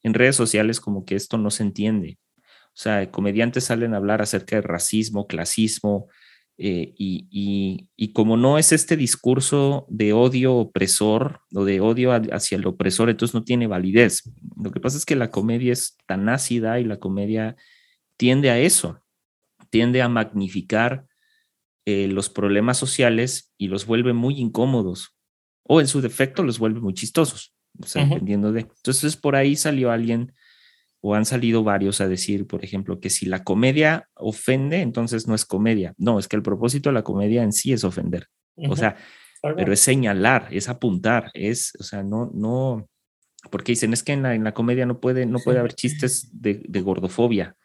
[0.03, 2.17] en redes sociales como que esto no se entiende.
[2.67, 6.07] O sea, comediantes salen a hablar acerca de racismo, clasismo,
[6.63, 12.67] eh, y, como no es este discurso de odio opresor o de odio hacia el
[12.67, 14.31] opresor, entonces no tiene validez.
[14.55, 17.55] Lo que pasa es que la comedia es tan ácida y la comedia
[18.15, 19.01] tiende a eso,
[19.71, 21.07] tiende a magnificar
[21.85, 25.15] eh, los problemas sociales y los vuelve muy incómodos
[25.63, 28.61] o en su defecto los vuelve muy chistosos, o sea, dependiendo de.
[28.61, 30.31] Entonces por ahí salió alguien
[31.01, 35.35] o han salido varios a decir, por ejemplo, que si la comedia ofende, entonces no
[35.35, 35.93] es comedia.
[35.97, 38.27] No, es que el propósito de la comedia en sí es ofender.
[38.69, 38.95] O sea,
[39.41, 42.87] pero es señalar, es apuntar, es, o sea, no, no,
[43.49, 46.29] porque dicen, es que en la, en la comedia no puede, no puede haber chistes
[46.31, 47.55] de, gordofobia.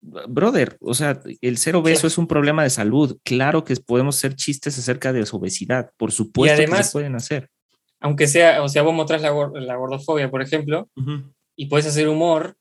[0.00, 3.18] Brother, o sea, el ser obeso es un problema de salud.
[3.22, 7.50] Claro que podemos hacer chistes acerca de su obesidad, por supuesto que se pueden hacer.
[8.00, 10.90] Aunque sea, o sea, vos mostrás la, la gordofobia, por ejemplo,
[11.56, 12.56] y puedes hacer humor,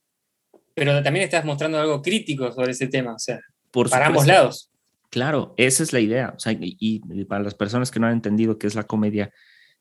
[0.73, 3.39] pero también estás mostrando algo crítico sobre ese tema, o sea,
[3.71, 4.71] Por para ambos lados.
[5.13, 6.33] Claro, esa es la idea.
[6.35, 9.31] O sea, y, para las personas que no han entendido qué es la comedia,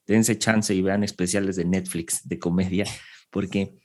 [0.07, 2.85] dense chance y vean especiales de Netflix de comedia,
[3.31, 3.79] porque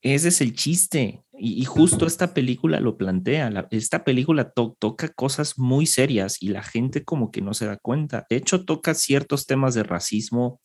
[0.00, 1.22] ese es el chiste.
[1.38, 3.68] Y, justo esta película lo plantea.
[3.70, 8.24] esta película toca cosas muy serias y la gente como que no se da cuenta.
[8.30, 10.62] De hecho, toca ciertos temas de racismo,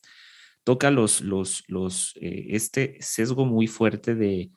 [0.64, 4.50] toca los, los, los, eh, este sesgo muy fuerte de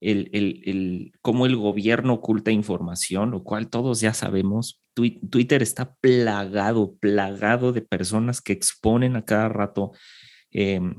[0.00, 4.80] el, el, el, cómo el gobierno oculta información, lo cual todos ya sabemos.
[4.94, 9.92] Twitter está plagado, plagado de personas que exponen a cada rato
[10.50, 10.94] em,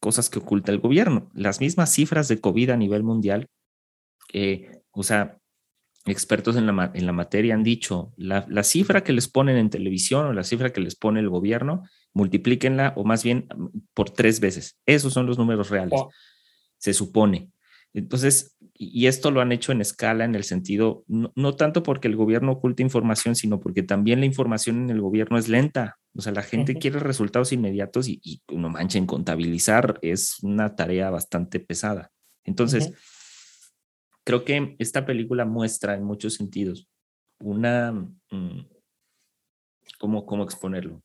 [0.00, 1.30] cosas que oculta el gobierno.
[1.34, 3.48] Las mismas cifras de COVID a nivel mundial,
[4.32, 5.38] eh, o sea,
[6.06, 9.70] expertos en la, en la materia han dicho, la, la, cifra que les ponen en
[9.70, 13.46] televisión o la cifra que les pone el gobierno multiplíquenla o más bien
[13.94, 14.78] por tres veces.
[14.86, 16.00] Esos son los números reales,
[16.78, 17.50] se supone.
[17.94, 22.16] Entonces, y esto lo han hecho en escala en el sentido, no, tanto porque el
[22.16, 25.98] gobierno oculta información, sino porque también la información en el gobierno es lenta.
[26.14, 31.10] O sea, la gente quiere resultados inmediatos y, y no manchen, contabilizar es una tarea
[31.10, 32.10] bastante pesada.
[32.44, 32.92] Entonces,
[34.24, 36.88] creo que esta película muestra en muchos sentidos
[37.40, 38.66] una, mm,
[39.98, 41.02] ¿cómo, cómo exponerlo?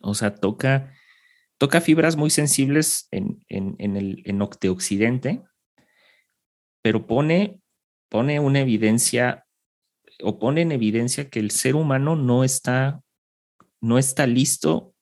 [0.00, 0.92] O sea, toca,
[1.58, 5.42] toca fibras muy sensibles en, en, el en Occidente,
[6.82, 7.60] pero pone,
[8.08, 9.46] pone una evidencia
[10.22, 13.02] o pone en evidencia que el ser humano no está,
[13.80, 14.94] no está listo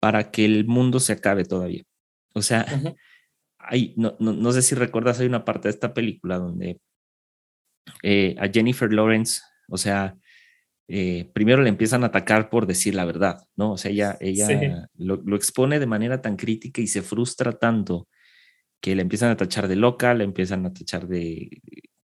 [0.00, 1.84] para que el mundo se acabe todavía.
[2.34, 2.64] O sea,
[3.58, 6.80] hay, no, no, sé si recuerdas, hay una parte de esta película donde
[8.02, 10.16] eh, a Jennifer Lawrence, o sea,
[10.90, 13.72] eh, primero le empiezan a atacar por decir la verdad, ¿no?
[13.72, 18.08] O sea, ella, ella lo, expone de manera tan crítica y se frustra tanto
[18.80, 21.50] que le empiezan a tachar de loca, le empiezan a tachar de,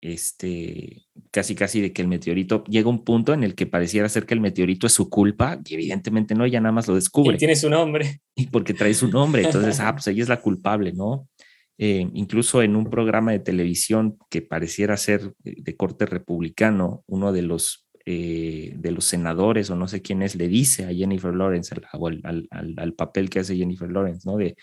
[0.02, 4.10] este, casi casi de que el meteorito llega a un punto en el que pareciera
[4.10, 7.36] ser que el meteorito es su culpa y evidentemente no, ella nada más lo descubre.
[7.36, 8.22] Y tiene su nombre.
[8.36, 11.30] Y porque trae su nombre, entonces, ah, pues ella es la culpable, ¿no?
[11.78, 17.44] Eh, incluso en un programa de televisión que pareciera ser de corte republicano, uno de
[17.44, 21.74] los eh, de los senadores o no sé quién es, le dice a Jennifer Lawrence
[21.94, 24.36] al, al, papel que hace Jennifer Lawrence, ¿no?
[24.36, 24.58] De,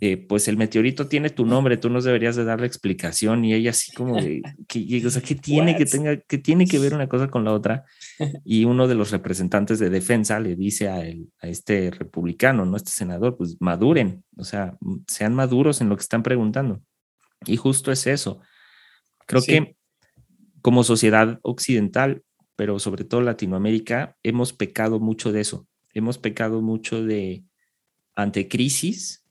[0.00, 3.70] eh, pues el meteorito tiene tu nombre, tú nos deberías de darle explicación y ella
[3.70, 7.08] así como de, que, o sea, ¿qué tiene que tenga, que tiene que ver una
[7.08, 7.84] cosa con la otra?
[8.44, 12.90] Y uno de los representantes de defensa le dice a, a este republicano, no este
[12.90, 14.76] senador, pues maduren, o sea,
[15.06, 16.82] sean maduros en lo que están preguntando.
[17.46, 18.40] Y justo es eso.
[19.26, 19.76] Creo que
[20.60, 22.22] como sociedad occidental,
[22.58, 25.68] pero sobre todo Latinoamérica, hemos pecado mucho de eso.
[25.94, 27.44] Hemos pecado mucho de,
[28.16, 29.24] ante crisis,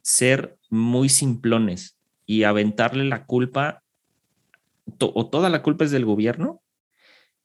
[0.00, 3.82] ser muy simplones y aventarle la culpa,
[5.00, 6.62] o toda la culpa es del gobierno,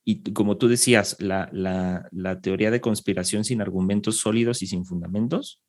[0.06, 5.64] y como tú decías, la, la, teoría de conspiración sin argumentos sólidos y sin fundamentos,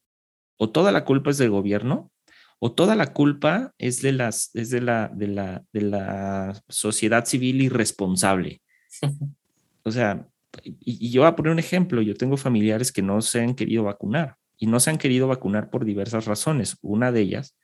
[0.59, 2.13] o toda la culpa es del gobierno,
[2.59, 7.25] o toda la culpa es de, las, es de, la, de, la, de la sociedad
[7.25, 8.61] civil irresponsable.
[9.85, 10.29] O sea,
[10.63, 10.77] y,
[11.09, 13.83] y, yo voy a poner un ejemplo, yo tengo familiares que no se han querido
[13.83, 16.79] vacunar y no se han querido vacunar por diversas razones.
[16.83, 17.57] Una de ellas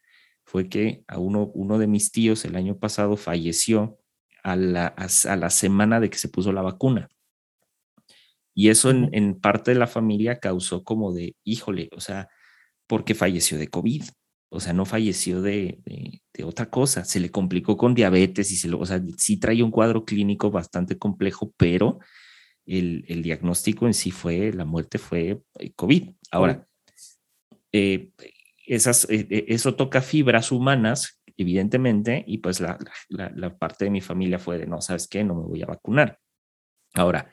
[0.45, 3.99] fue que a uno, uno de mis tíos el año pasado falleció
[4.43, 7.09] a la, a, la semana de que se puso la vacuna.
[8.55, 12.29] Y eso en, en, parte de la familia causó como de, híjole, o sea,
[12.88, 14.03] porque falleció de COVID.
[14.51, 15.79] O sea, no falleció de,
[16.33, 17.05] de, otra cosa.
[17.05, 20.51] Se le complicó con diabetes y se lo, o sea, sí trae un cuadro clínico
[20.51, 21.99] bastante complejo, pero
[22.65, 26.11] el, el diagnóstico en sí fue, la muerte fue eh, COVID.
[26.31, 26.67] Ahora,
[27.73, 28.11] eh,
[28.67, 34.01] esas, eh, eh, eso toca fibras humanas, evidentemente, y pues la, la, parte de mi
[34.01, 35.25] familia fue de, no, ¿sabes qué?
[35.25, 36.19] No me voy a vacunar.
[36.95, 37.31] Ahora,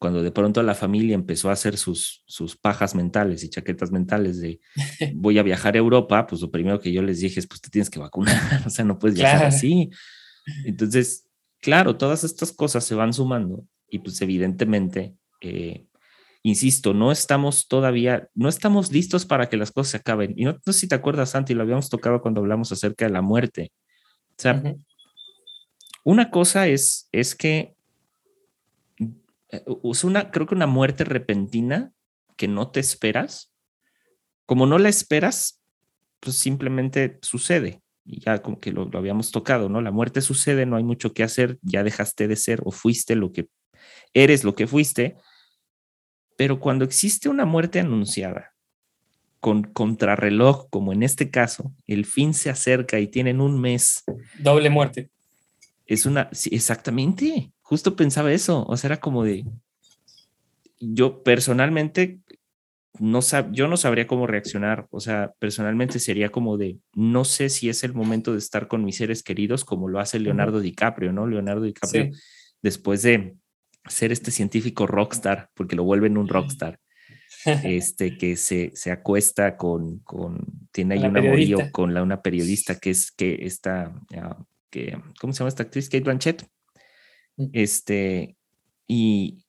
[0.00, 4.40] cuando de pronto la familia empezó a hacer sus, sus pajas mentales y chaquetas mentales
[4.40, 4.58] de
[5.14, 7.68] voy a viajar a Europa, pues lo primero que yo les dije es, pues te
[7.68, 8.34] tienes que vacunar,
[8.66, 9.90] o sea, no puedes viajar así.
[10.64, 11.28] Entonces,
[11.60, 15.84] claro, todas estas cosas se van sumando y pues evidentemente eh,
[16.42, 20.32] insisto, no estamos todavía, no estamos listos para que las cosas se acaben.
[20.34, 23.20] Y no, sé si te acuerdas, Santi, lo habíamos tocado cuando hablamos acerca de la
[23.20, 23.72] muerte.
[24.30, 24.62] O sea,
[26.04, 27.74] una cosa es, es que
[29.50, 31.92] es eh, una, creo que una muerte repentina
[32.36, 33.52] que no te esperas,
[34.46, 35.62] como no la esperas,
[36.20, 37.82] pues simplemente sucede.
[38.04, 39.80] Y ya como que lo, lo habíamos tocado, ¿no?
[39.80, 43.32] La muerte sucede, no hay mucho que hacer, ya dejaste de ser o fuiste lo
[43.32, 43.48] que
[44.14, 45.16] eres, lo que fuiste,
[46.36, 48.54] pero cuando existe una muerte anunciada
[49.40, 54.04] con contrarreloj, como en este caso, el fin se acerca y tienen un mes.
[54.38, 55.10] Doble muerte.
[55.86, 59.44] Es una, sí, exactamente, justo pensaba eso, o sea, era como de,
[60.80, 62.18] yo personalmente
[62.98, 67.48] no sab, yo no sabría cómo reaccionar, o sea, personalmente sería como de, no sé
[67.48, 71.12] si es el momento de estar con mis seres queridos como lo hace Leonardo DiCaprio,
[71.12, 71.28] ¿no?
[71.28, 72.10] Leonardo DiCaprio,
[72.60, 73.36] después de
[73.86, 76.80] ser este científico rockstar, porque lo vuelven un rockstar,
[77.62, 82.80] este, que se, se acuesta con, con, tiene ahí un amorío con la, una periodista
[82.80, 83.94] que es, que está,
[84.70, 85.88] que, ¿cómo se llama esta actriz?
[85.88, 86.44] Kate Blanchett.
[87.52, 88.36] Este,
[88.86, 89.44] y,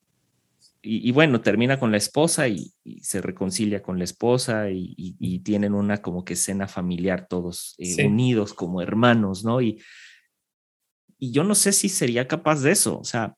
[0.82, 6.02] y, bueno, termina con la esposa y, se reconcilia con la esposa y, tienen una
[6.02, 9.62] como que escena familiar todos eh, unidos como hermanos, ¿no?
[9.62, 9.82] Y,
[11.18, 13.36] y yo no sé si sería capaz de eso, o sea,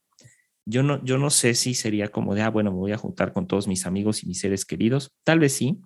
[0.66, 3.34] yo no, yo no sé si sería como de, ah, bueno, me voy a juntar
[3.34, 5.12] con todos mis amigos y mis seres queridos.
[5.24, 5.82] Tal vez sí,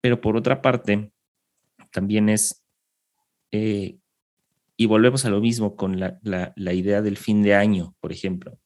[0.00, 1.10] pero por otra parte,
[1.90, 2.62] también es,
[3.52, 3.98] eh,
[4.80, 8.60] y volvemos a lo mismo con la, la, idea del fin de año, por ejemplo.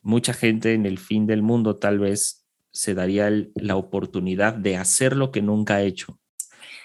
[0.00, 5.14] Mucha gente en el fin del mundo tal vez se daría la oportunidad de hacer
[5.14, 6.18] lo que nunca ha hecho.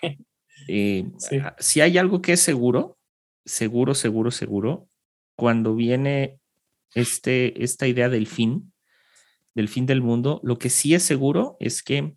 [0.71, 1.09] Eh,
[1.57, 2.99] si hay algo que es seguro,
[3.43, 4.87] seguro, seguro, seguro,
[5.35, 6.37] cuando viene
[6.93, 8.71] este, esta idea del fin,
[9.55, 12.15] del fin del mundo, lo que sí es seguro es que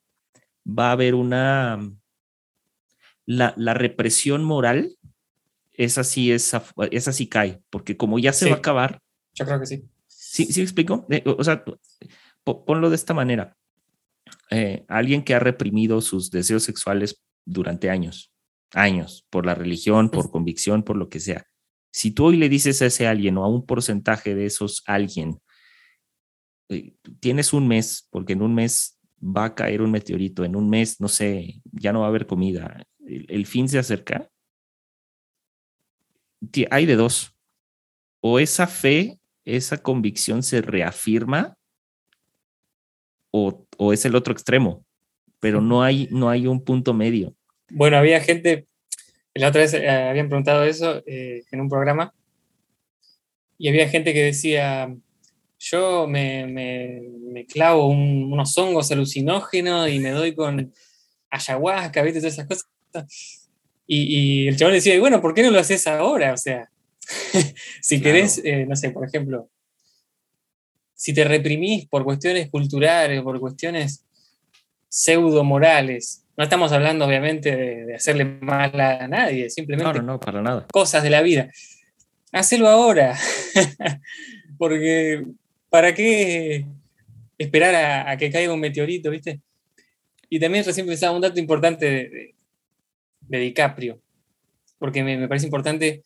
[0.66, 1.78] va a haber una,
[3.24, 4.98] la, la represión moral,
[5.72, 9.00] esa sí, esa, esa sí cae, porque como ya se va a acabar.
[9.34, 9.84] Yo creo que sí.
[10.06, 11.06] Sí, sí explico.
[11.10, 11.64] Eh, o sea,
[12.44, 13.56] ponlo de esta manera.
[14.50, 18.32] Eh, alguien que ha reprimido sus deseos sexuales durante años,
[18.72, 21.46] años, por la religión, por convicción, por lo que sea,
[21.92, 25.40] si tú hoy le dices a ese alguien o a un porcentaje de esos alguien,
[26.70, 30.68] eh, tienes un mes, porque en un mes va a caer un meteorito, en un
[30.70, 34.30] mes, no sé, ya no va a haber comida, el, fin se acerca,
[36.70, 37.34] hay de dos.
[38.20, 41.56] O esa fe, esa convicción se reafirma
[43.30, 44.84] o, o, es el otro extremo,
[45.40, 47.34] pero no hay, no hay un punto medio.
[47.70, 48.66] Bueno, había gente,
[49.34, 52.14] la otra vez eh, habían preguntado eso eh, en un programa
[53.56, 54.94] y había gente que decía,
[55.58, 57.00] yo me, me,
[57.32, 60.72] me clavo unos hongos alucinógenos y me doy con,
[61.32, 62.20] ayahuasca, ¿viste?
[62.20, 63.41] Todas esas cosas.
[63.86, 66.32] Y, el chabón decía, bueno, ¿por qué no lo haces ahora?
[66.32, 66.70] O sea,
[67.80, 69.48] si querés, eh, no sé, por ejemplo,
[70.94, 74.04] si te reprimís por cuestiones culturales, por cuestiones
[74.88, 80.40] pseudo morales, no estamos hablando obviamente de, hacerle mal a nadie, simplemente no, no, para
[80.40, 80.66] nada.
[80.72, 81.50] cosas de la vida.
[82.30, 83.18] Hacelo ahora,
[84.58, 85.24] porque
[85.68, 86.64] ¿para qué
[87.36, 89.40] esperar a, que caiga un meteorito, viste?
[90.30, 92.34] Y también recién pensaba un dato importante de, de
[93.38, 94.00] DiCaprio,
[94.78, 96.02] porque me, parece importante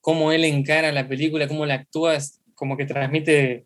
[0.00, 2.18] cómo él encara la película, cómo la actúa,
[2.54, 3.64] como que transmite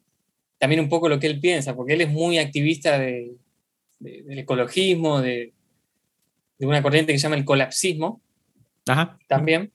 [0.58, 3.38] también un poco lo que él piensa, porque él es muy activista del
[4.00, 5.52] ecologismo, de,
[6.60, 8.20] una corriente que se llama el colapsismo,
[9.26, 9.70] también,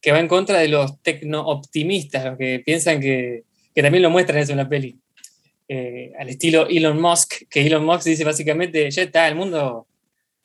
[0.00, 3.44] que va en contra de los tecno-optimistas, los que piensan que,
[3.74, 4.98] que también lo muestran eso en la peli.
[5.68, 9.88] Eh, al estilo Elon Musk, que Elon Musk dice básicamente, ya está, el mundo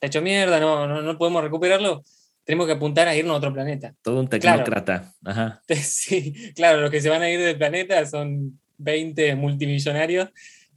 [0.02, 2.02] está hecho mierda, no, no, podemos recuperarlo,
[2.44, 3.94] tenemos que apuntar a irnos a otro planeta.
[4.02, 5.12] Todo un tecnócrata.
[5.80, 10.28] Sí, claro, los que se van a ir del planeta son 20 multimillonarios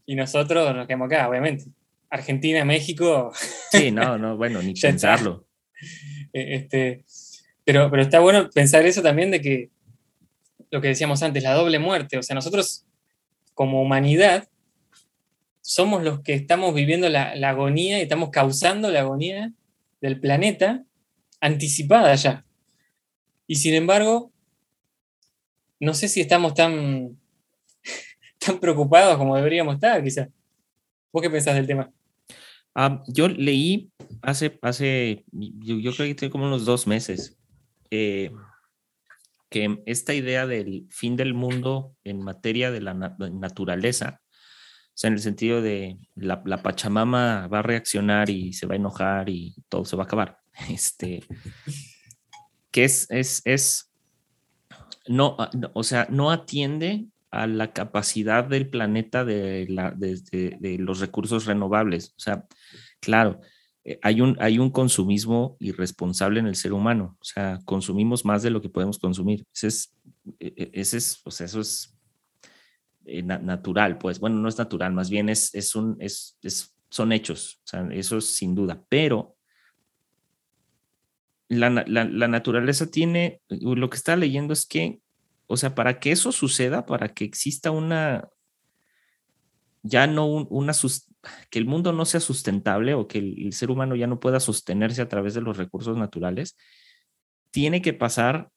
[0.06, 1.66] y nosotros nos quedamos acá, obviamente.
[2.10, 3.32] Argentina, México.
[3.72, 5.48] Sí, no, no, bueno, ni pensarlo.
[6.32, 7.04] E, este,
[7.64, 9.70] pero, pero está bueno pensar eso también de que
[10.70, 12.20] lo que decíamos antes, la doble muerte.
[12.20, 12.86] O sea, nosotros
[13.56, 14.48] como humanidad
[15.68, 19.52] somos los que estamos viviendo la, agonía y estamos causando la agonía
[20.00, 20.86] del planeta
[21.42, 22.46] anticipada ya.
[23.48, 24.32] Y sin embargo,
[25.80, 27.18] no sé si estamos tan,
[28.38, 30.30] tan preocupados como deberíamos estar, quizás.
[31.12, 31.92] ¿Vos qué pensás del tema?
[32.76, 33.90] Ah, yo leí
[34.22, 37.40] hace, hace yo, creo que tiene como unos dos meses,
[37.90, 38.32] eh,
[39.50, 44.22] que esta idea del fin del mundo en materia de la naturaleza
[44.96, 48.76] o sea, en el sentido de la, la, Pachamama va a reaccionar y se va
[48.76, 50.38] a enojar y todo se va a acabar.
[50.70, 51.22] Este,
[52.72, 53.92] que es, es, es,
[55.06, 55.36] no,
[55.74, 60.18] o sea, no atiende a la capacidad del planeta de, la, de,
[60.62, 62.12] de, los recursos renovables.
[62.12, 62.46] O sea,
[63.02, 63.42] claro,
[63.84, 67.18] eh, hay un, hay un consumismo irresponsable en el ser humano.
[67.20, 69.46] O sea, consumimos más de lo que podemos consumir.
[69.54, 69.94] Ese es,
[70.40, 71.95] e, e, ese es o sea, eso es
[73.06, 76.38] eh, natural, pues bueno, no es natural, más bien es, es un, es,
[76.90, 79.36] son hechos, eso es sin duda, pero
[81.48, 85.00] la, naturaleza tiene, lo que está leyendo es que,
[85.48, 88.28] o sea, para que eso suceda, para que exista una,
[89.84, 90.74] ya no una,
[91.50, 95.02] que el mundo no sea sustentable o que el ser humano ya no pueda sostenerse
[95.02, 96.58] a través de los recursos naturales,
[97.52, 98.50] tiene que pasar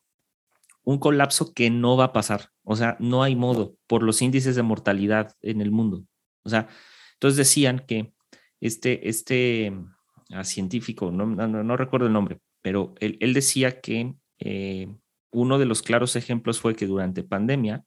[0.89, 2.49] un colapso que no va a pasar.
[2.63, 6.07] O sea, no hay modo por los índices de mortalidad en el mundo.
[6.45, 6.67] O sea,
[7.13, 8.15] entonces decían que
[8.59, 9.75] este, este
[10.31, 14.89] ah, científico, no, no, recuerdo el nombre, pero él, decía que eh,
[15.31, 17.85] uno de los claros ejemplos fue que durante pandemia,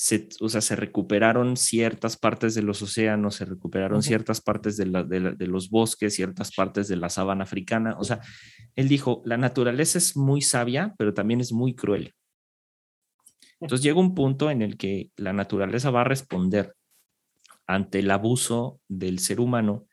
[0.00, 4.86] se, o sea, se recuperaron ciertas partes de los océanos, se recuperaron ciertas partes de,
[4.86, 7.96] de, los bosques, ciertas partes de la sabana africana.
[7.98, 8.20] O sea,
[8.76, 12.14] él dijo, la naturaleza es muy sabia, pero también es muy cruel.
[13.60, 16.74] Entonces llega un punto en el que la naturaleza va a responder
[17.66, 19.86] ante el abuso del ser humano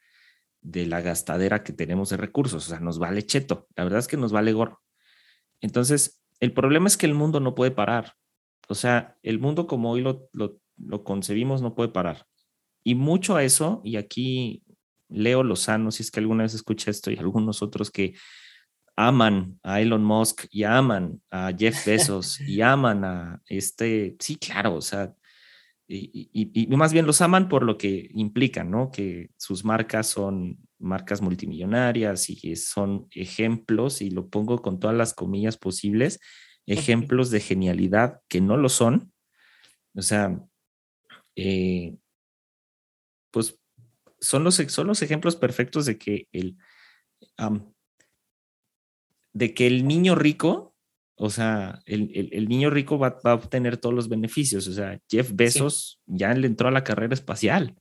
[0.61, 2.65] de la gastadera que tenemos de recursos.
[2.65, 3.67] O sea, nos vale cheto.
[3.75, 4.81] La verdad es que nos vale gorro.
[5.59, 8.13] Entonces, el problema es que el mundo no puede parar.
[8.67, 12.25] O sea, el mundo como hoy lo, lo, concebimos no puede parar.
[12.83, 14.63] Y mucho a eso, y aquí
[15.09, 18.15] Leo Lozano, si es que alguna vez escucha esto, y algunos otros que
[18.95, 24.75] aman a Elon Musk y aman a Jeff Bezos y aman a este, sí, claro,
[24.75, 25.13] o sea,
[25.89, 28.91] y, y, más bien los aman por lo que implican, ¿no?
[28.91, 35.13] Que sus marcas son marcas multimillonarias y son ejemplos, y lo pongo con todas las
[35.13, 36.19] comillas posibles,
[36.67, 39.11] ejemplos de genialidad que no lo son.
[39.95, 40.39] O sea,
[41.35, 41.97] eh,
[43.31, 43.59] pues
[44.19, 46.57] son los, son los ejemplos perfectos de que el,
[49.33, 50.75] de que el niño rico,
[51.15, 54.67] o sea, el, niño rico va, a obtener todos los beneficios.
[54.67, 57.75] O sea, Jeff Bezos ya le entró a la carrera espacial.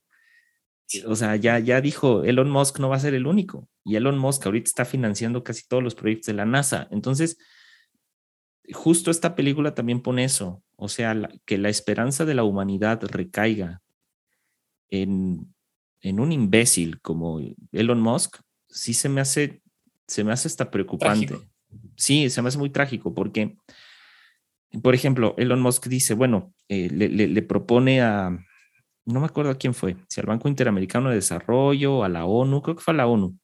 [1.07, 3.69] O sea, ya, ya dijo, Elon Musk no va a ser el único.
[3.85, 6.87] Y Elon Musk ahorita está financiando casi todos los proyectos de la NASA.
[6.91, 7.39] Entonces,
[8.73, 13.83] justo esta película también pone eso, o sea, que la esperanza de la humanidad recaiga
[14.89, 15.55] en,
[16.01, 17.41] en, un imbécil como
[17.73, 18.39] Elon Musk,
[18.69, 19.63] sí se me hace,
[20.07, 21.39] se me hace hasta preocupante.
[21.97, 23.57] Sí, se me hace muy trágico porque,
[24.83, 28.39] por ejemplo, Elon Musk dice, bueno, eh, le, propone a,
[29.05, 32.63] no me acuerdo a quién fue, si al Banco Interamericano de Desarrollo, a la ONU,
[32.63, 33.39] creo que fue a la ONU,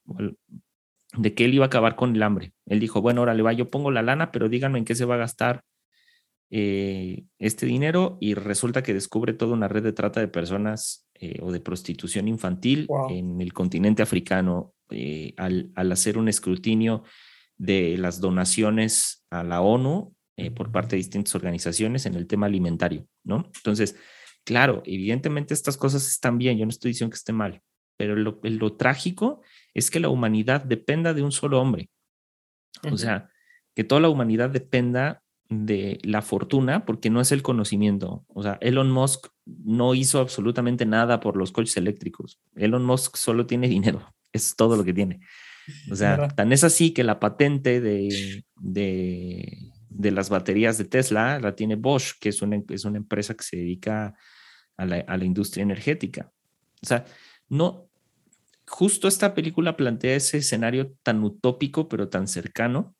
[1.15, 2.53] de que él iba a acabar con el hambre.
[2.65, 5.05] Él dijo, bueno, ahora le va, yo pongo la lana, pero díganme en qué se
[5.05, 5.63] va a gastar
[6.55, 11.39] eh, este dinero y resulta que descubre toda una red de trata de personas eh,
[11.41, 17.03] o de prostitución infantil en el continente africano eh, al, al, hacer un escrutinio
[17.57, 20.15] de las donaciones a la ONU
[20.55, 23.49] por parte de distintas organizaciones en el tema alimentario, ¿no?
[23.55, 23.95] Entonces,
[24.43, 27.61] claro, evidentemente estas cosas están bien, yo no estoy diciendo que esté mal,
[27.97, 29.41] pero lo, lo trágico
[29.73, 31.89] es que la humanidad dependa de un solo hombre.
[32.91, 33.29] O sea,
[33.75, 38.25] que toda la humanidad dependa de la fortuna porque no es el conocimiento.
[38.27, 42.39] O sea, Elon Musk no hizo absolutamente nada por los coches eléctricos.
[42.55, 44.13] Elon Musk solo tiene dinero.
[44.31, 45.19] Es todo lo que tiene.
[45.91, 51.55] O sea, tan es así que la patente de, de, las baterías de Tesla la
[51.55, 54.15] tiene Bosch, que es una, es una empresa que se dedica
[54.75, 56.31] a la, a la industria energética.
[56.81, 57.05] O sea,
[57.47, 57.89] no,
[58.73, 62.95] justo esta película plantea ese escenario tan utópico, pero tan cercano,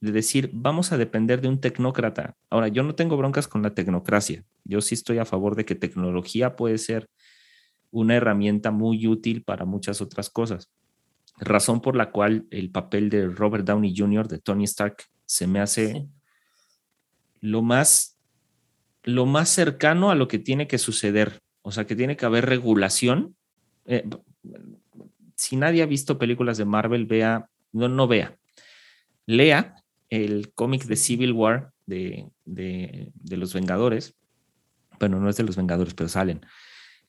[0.00, 2.34] de decir, vamos a depender de un tecnócrata.
[2.50, 4.42] Ahora, yo no tengo broncas con la tecnocracia.
[4.64, 7.08] Yo sí estoy a favor de que tecnología puede ser
[7.90, 10.70] una herramienta muy útil para muchas otras cosas.
[11.38, 15.60] Razón por la cual el papel de Robert Downey Jr., de Tony Stark, se me
[15.60, 16.06] hace
[17.40, 18.18] lo más
[19.04, 21.42] lo más cercano a lo que tiene que suceder.
[21.62, 23.36] O sea, que tiene que haber regulación.
[23.84, 24.08] Eh,
[25.42, 28.38] si nadie ha visto películas de Marvel, vea, no, no vea.
[29.26, 29.74] Lea
[30.08, 32.30] el cómic de Civil War de,
[33.28, 34.14] los Vengadores.
[35.00, 36.46] Bueno, no es de los Vengadores, pero salen.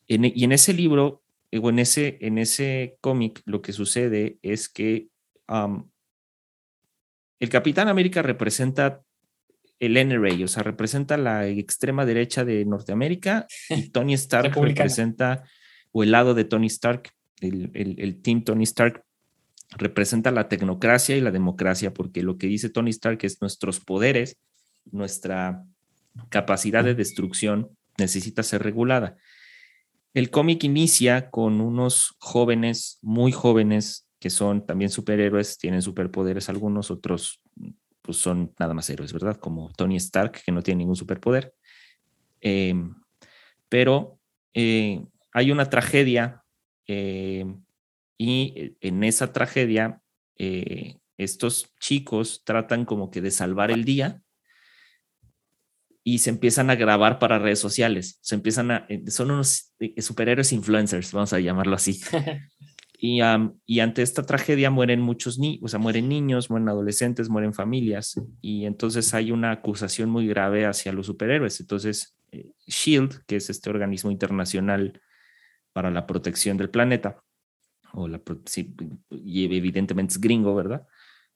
[0.08, 1.22] y en ese libro,
[1.52, 5.10] eh, o en ese, en ese cómic, lo que sucede es que
[7.40, 9.04] el Capitán América representa
[9.80, 15.44] el NRA, o sea, representa la extrema derecha de Norteamérica y Tony Stark representa,
[15.92, 17.13] o el lado de Tony Stark,
[17.48, 19.04] el, el, team Tony Stark
[19.78, 24.38] representa la tecnocracia y la democracia, porque lo que dice Tony Stark es nuestros poderes,
[24.92, 25.64] nuestra
[26.30, 29.18] capacidad de destrucción necesita ser regulada.
[30.14, 36.92] El cómic inicia con unos jóvenes, muy jóvenes, que son también superhéroes, tienen superpoderes algunos,
[36.92, 37.42] otros
[38.02, 39.38] pues son nada más héroes, ¿verdad?
[39.38, 41.54] Como Tony Stark, que no tiene ningún superpoder.
[42.42, 42.94] Em,
[43.70, 44.20] pero
[44.54, 46.43] eh, hay una tragedia
[46.88, 47.64] em,
[48.18, 50.02] y eh, en esa tragedia
[50.38, 54.22] eh, estos chicos tratan como que de salvar el día
[56.04, 58.18] y se empiezan a grabar para redes sociales.
[58.22, 62.02] Se empiezan a, son unos superhéroes influencers, vamos a llamarlo así.
[63.06, 63.20] Y,
[63.66, 68.16] y, ante esta tragedia mueren muchos niños, o sea, mueren niños, mueren adolescentes, mueren familias.
[68.40, 71.60] Y entonces hay una acusación muy grave hacia los superhéroes.
[71.60, 75.02] Entonces, eh, SHIELD, que es este organismo internacional
[75.74, 77.22] para la protección del planeta,
[77.94, 78.22] o la,
[79.10, 80.88] y evidentemente es gringo, ¿verdad?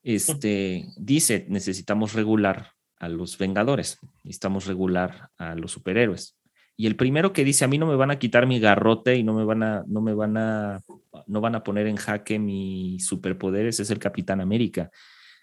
[0.03, 6.37] Este, dice, necesitamos regular a los Vengadores, necesitamos regular a los superhéroes.
[6.79, 9.23] Y el primero que dice, a mí no me van a quitar mi garrote y
[9.23, 10.81] no me van a, no me van a,
[11.25, 14.91] no van a poner en jaque mis superpoderes, es el Capitán América.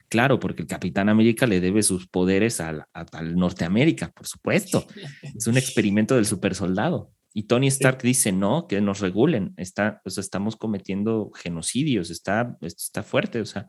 [0.09, 2.87] Claro, porque el Capitán América le debe sus poderes al,
[3.35, 4.87] Norteamérica, por supuesto.
[5.23, 7.11] Es un experimento del supersoldado.
[7.37, 13.03] Y Tony Stark dice, no, que nos regulen, está, o estamos cometiendo genocidios, está, está
[13.03, 13.67] fuerte, o sea,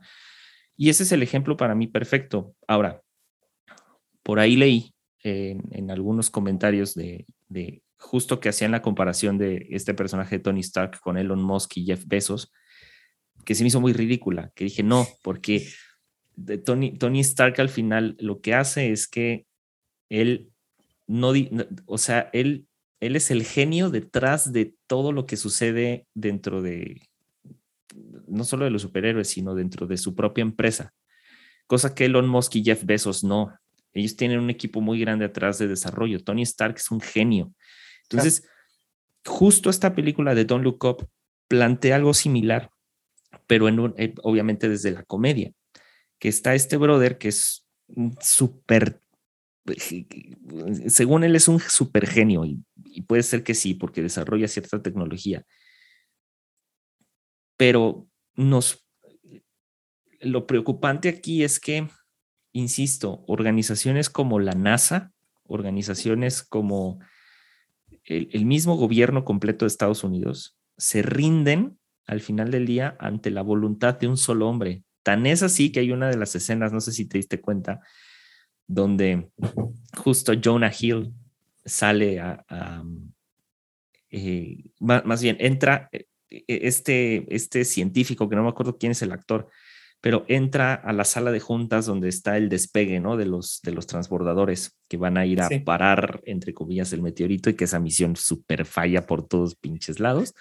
[0.76, 2.54] y ese es el ejemplo para mí perfecto.
[2.68, 3.02] Ahora,
[4.22, 4.94] por ahí leí
[5.24, 7.26] en, algunos comentarios de,
[7.98, 11.86] justo que hacían la comparación de este personaje de Tony Stark con Elon Musk y
[11.86, 12.52] Jeff Bezos,
[13.44, 15.66] que se me hizo muy ridícula, que dije, no, porque
[16.36, 19.46] de Tony, Tony Stark al final lo que hace es que
[20.08, 20.52] él
[21.06, 21.32] no,
[21.86, 22.65] o sea, él,
[23.00, 27.02] él es el genio detrás de todo lo que sucede dentro de,
[28.26, 30.94] no solo de los superhéroes, sino dentro de su propia empresa,
[31.66, 33.52] cosa que Elon Musk y Jeff Bezos no.
[33.92, 36.22] Ellos tienen un equipo muy grande atrás de desarrollo.
[36.22, 37.52] Tony Stark es un genio.
[38.02, 38.46] Entonces,
[39.24, 41.08] justo esta película de Don't Look Up
[41.48, 42.70] plantea algo similar,
[43.46, 45.52] pero en eh, obviamente desde la comedia,
[46.18, 49.00] que está este brother que es un súper,
[50.88, 52.62] según él es un súper genio y,
[52.96, 55.44] y puede ser que sí, porque desarrolla cierta tecnología,
[57.56, 58.86] pero nos,
[60.20, 61.88] lo preocupante aquí es que
[62.56, 65.12] insisto, organizaciones como la NASA,
[65.44, 67.00] organizaciones como
[68.04, 73.42] el, mismo gobierno completo de Estados Unidos, se rinden al final del día ante la
[73.42, 74.84] voluntad de un solo hombre.
[75.02, 77.80] Tan es así que hay una de las escenas, no sé si te diste cuenta,
[78.66, 79.28] donde
[79.96, 81.12] justo Jonah Hill
[81.66, 82.44] sale a,
[84.10, 86.06] eh, más, bien, entra eh,
[86.46, 89.48] este, este científico, que no me acuerdo quién es el actor,
[90.00, 93.16] pero entra a la sala de juntas donde está el despegue, ¿no?
[93.16, 97.50] De los, de los transbordadores que van a ir a parar, entre comillas, el meteorito
[97.50, 100.34] y que esa misión súper falla por todos pinches lados.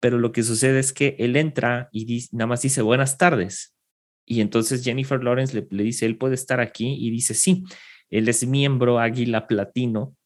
[0.00, 3.76] Pero lo que sucede es que él entra y nada más dice buenas tardes.
[4.24, 7.64] Y entonces Jennifer Lawrence le, le, dice, él puede estar aquí y dice, sí,
[8.08, 10.16] él es miembro Águila Platino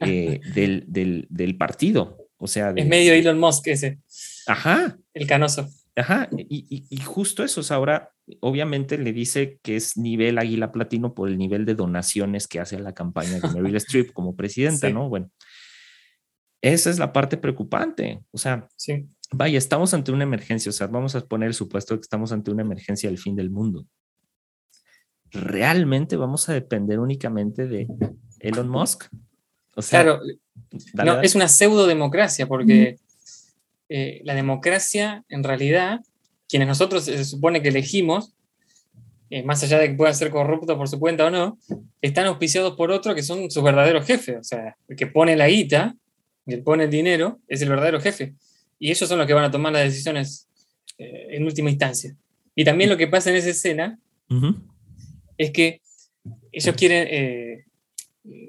[0.00, 2.16] eh, del, del, del, partido.
[2.38, 3.98] O sea, es medio Elon Musk ese.
[4.46, 4.96] Ajá.
[5.14, 5.68] El canoso.
[5.98, 11.26] Ajá, y, y, justo eso, ahora obviamente le dice que es nivel Águila Platino por
[11.30, 15.08] el nivel de donaciones que hace a la campaña de Meryl Streep como presidenta, ¿no?
[15.08, 15.30] Bueno,
[16.60, 18.22] esa es la parte preocupante.
[18.30, 19.08] O sea, sí.
[19.32, 22.50] vaya, estamos ante una emergencia, o sea, vamos a poner el supuesto que estamos ante
[22.50, 23.86] una emergencia del fin del mundo.
[25.30, 27.86] ¿Realmente vamos a depender únicamente de
[28.40, 29.06] Elon Musk?
[29.76, 30.20] O sea, claro,
[31.04, 32.96] no, es una pseudo democracia porque
[33.90, 36.00] eh, la democracia, en realidad,
[36.48, 38.32] quienes nosotros se supone que elegimos,
[39.28, 41.58] eh, más allá de que puedan ser corruptos por su cuenta o no,
[42.00, 44.38] están auspiciados por otro que son sus verdaderos jefes.
[44.40, 45.94] O sea, el que pone la guita,
[46.46, 48.34] el que pone el dinero, es el verdadero jefe.
[48.78, 50.48] Y ellos son los que van a tomar las decisiones
[50.96, 52.16] eh, en última instancia.
[52.54, 53.98] Y también lo que pasa en esa escena
[55.36, 55.82] es que
[56.50, 57.65] ellos quieren,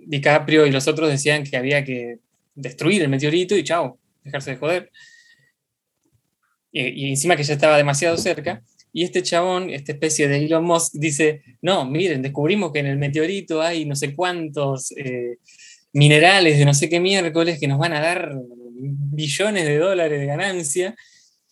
[0.08, 2.20] DiCaprio y los otros decían que había que
[2.56, 4.92] destruir el meteorito y chao, dejarse de joder
[6.72, 8.62] y, encima que ya estaba demasiado cerca.
[8.94, 12.98] Y este chabón, esta especie de Elon Musk, dice, no, miren, descubrimos que en el
[12.98, 15.38] meteorito hay no sé cuántos eh,
[15.94, 18.34] minerales de no sé qué miércoles que nos van a dar
[18.80, 20.96] billones de dólares de ganancia.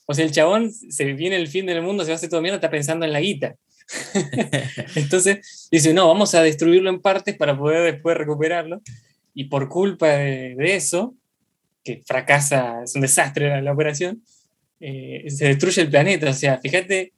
[0.07, 2.41] O sea, el chabón se viene el fin del mundo, se va a hacer todo
[2.41, 3.55] mierda, está pensando en la guita.
[4.95, 8.81] Entonces dice, no, vamos a destruirlo en partes para poder después recuperarlo.
[9.33, 11.15] Y por culpa de, eso,
[11.83, 14.23] que fracasa, es un desastre la operación,
[14.79, 16.29] eh, se destruye el planeta.
[16.29, 17.13] O sea, fíjate,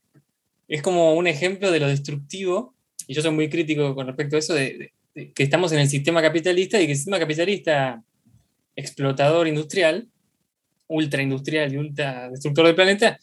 [0.67, 2.73] es como un ejemplo de lo destructivo,
[3.07, 6.21] y yo soy muy crítico con respecto a eso, de, que estamos en el sistema
[6.21, 8.03] capitalista y que el sistema capitalista
[8.75, 10.07] explotador industrial,
[10.87, 13.19] ultra industrial y ultra destructor del planeta,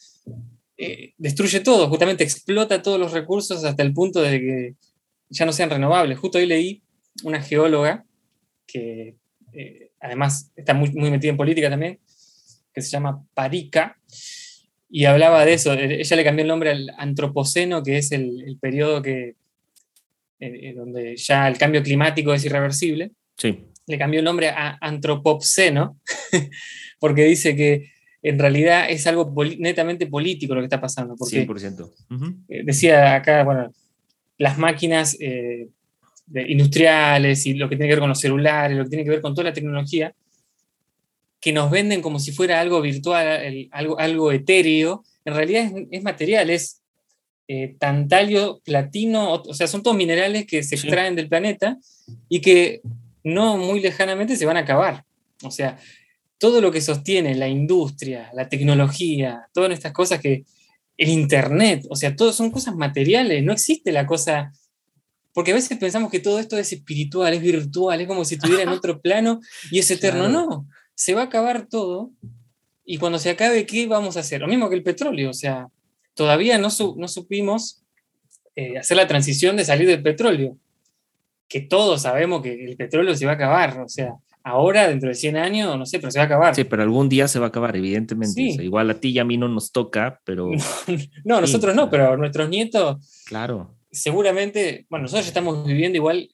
[0.77, 4.75] eh, destruye todo, justamente explota todos los recursos hasta el punto de que
[5.29, 6.19] ya no sean renovables.
[6.19, 6.81] Justo hoy leí
[7.23, 8.05] una geóloga
[8.67, 9.15] que
[9.53, 11.99] eh, además está muy, muy metida en política también,
[12.73, 13.97] que se llama Parika,
[14.89, 15.73] y hablaba de eso.
[15.73, 19.35] E, ella le cambió el nombre al antropoceno, que es el, periodo que,
[20.39, 23.11] eh, donde ya el cambio climático es irreversible.
[23.37, 23.65] Sí.
[23.87, 25.99] Le cambió el nombre a antropoceno,
[26.99, 27.91] porque dice que
[28.27, 31.15] en realidad es algo netamente político lo que está pasando.
[31.15, 31.91] Porque, 100%.
[32.49, 33.71] Eh, decía acá, bueno,
[34.39, 35.67] las máquinas eh,
[36.47, 39.21] industriales y lo que tiene que ver con los celulares, lo que tiene que ver
[39.21, 40.15] con toda la tecnología,
[41.39, 46.49] que nos venden como si fuera algo virtual, algo, algo etéreo, en realidad es, material,
[46.49, 46.81] es
[47.47, 51.77] eh, tantalio, platino, o, sea, son todos minerales que se extraen del planeta
[52.27, 52.81] y que
[53.23, 55.03] no muy lejanamente se van a acabar.
[55.43, 55.77] O sea,
[56.37, 60.45] todo lo que sostiene la industria, la tecnología, todas estas cosas que
[60.97, 64.51] el Internet, o sea, todo son cosas materiales, no existe la cosa
[65.35, 68.63] porque a veces pensamos que todo esto es espiritual, es virtual, es como si estuviera
[68.63, 70.29] en otro plano y es eterno.
[70.29, 70.65] No,
[70.95, 72.11] se va a acabar todo
[72.85, 74.39] y cuando se acabe, ¿qué vamos a hacer?
[74.39, 75.67] Lo mismo que el petróleo, o sea,
[76.13, 77.83] todavía no, no supimos
[78.55, 80.57] eh, hacer la transición de salir del petróleo,
[81.49, 84.13] que todos sabemos que el petróleo se va a acabar, o sea,
[84.45, 86.55] ahora, dentro de 100 años, no sé, pero se va a acabar.
[86.55, 88.41] Sí, pero algún día se va a acabar, evidentemente.
[88.41, 90.51] igual a ti y a mí no nos toca, pero...
[91.25, 93.23] no, nosotros no, pero nuestros nietos...
[93.25, 93.75] Claro.
[93.91, 96.29] Seguramente, bueno, nosotros ya estamos viviendo igual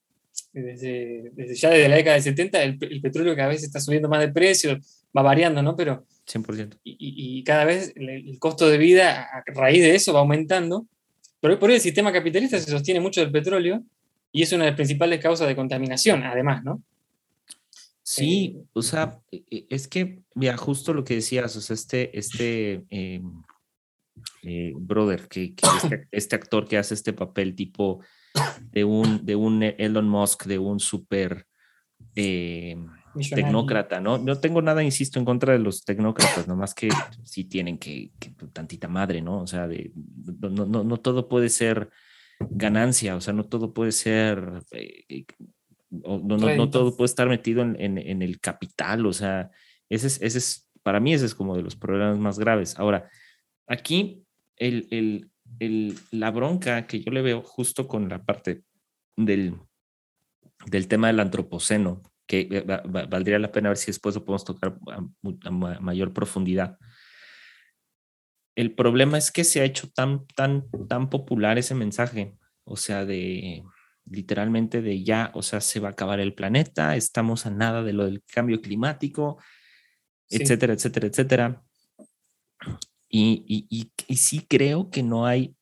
[0.51, 4.30] desde, ya desde la década de 70, el, petróleo cada vez está subiendo más de
[4.30, 4.78] precio,
[5.18, 5.76] va variando, ¿no?
[5.78, 6.05] Pero...
[6.30, 6.80] 100%.
[6.84, 6.97] Y,
[7.39, 10.86] y cada vez el, costo de vida a raíz de eso va aumentando.
[11.39, 13.84] Pero por hoy el sistema capitalista se sostiene mucho del petróleo
[14.34, 16.82] y es una de las principales causas de contaminación, además, ¿no?
[18.12, 21.74] Sí, eh, o sea, e, e, es que, mira, justo lo que decías, o sea,
[21.74, 23.41] este, este em,
[24.43, 28.03] eh, brother, que, este, este, actor que hace este papel tipo
[28.64, 31.47] de un, de un Elon Musk, de un super
[32.16, 32.76] eh,
[33.34, 34.18] tecnócrata, ¿no?
[34.18, 36.89] No tengo nada, insisto, en contra de los tecnócratas, nomás que
[37.24, 38.12] sí tienen que,
[38.51, 39.41] tantita madre, ¿no?
[39.41, 41.89] O sea, de, no, no, no, todo puede ser
[42.39, 45.26] ganancia, o sea, no todo puede ser, eh,
[45.92, 49.52] no, no, todo puede estar metido en, en, el capital, o sea,
[49.89, 52.80] ese es, ese es, para mí ese es como de los problemas más graves.
[52.80, 53.10] Ahora,
[53.68, 54.24] aquí
[54.56, 54.88] el,
[55.60, 58.64] el, la bronca que yo le veo justo con la parte
[59.18, 59.56] del,
[60.66, 64.78] del tema del antropoceno que eh, valdría la pena ver si después lo podemos tocar
[64.88, 66.78] a, mayor profundidad.
[68.56, 73.04] El problema es que se ha hecho tan, tan, tan popular ese mensaje, o sea,
[73.04, 73.64] de
[74.12, 77.93] literalmente de ya, o sea, se va a acabar el planeta, estamos a nada de
[77.93, 79.41] lo del cambio climático,
[80.30, 81.64] etcétera, etcétera, etcétera.
[83.09, 85.55] Y, y, y, sí creo que no hay,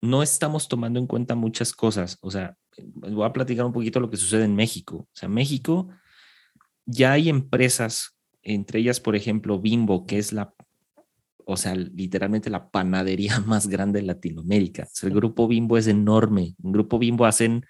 [0.00, 2.18] no estamos tomando en cuenta muchas cosas.
[2.22, 2.56] O sea,
[2.94, 4.96] voy a platicar un poquito lo que sucede en México.
[4.96, 5.88] O sea, México
[6.84, 10.54] ya hay empresas, entre ellas, por ejemplo, Bimbo, que es la,
[11.46, 14.88] o sea, literalmente la panadería más grande de Latinoamérica.
[15.02, 16.54] el grupo Bimbo es enorme.
[16.62, 17.66] En grupo Bimbo hacen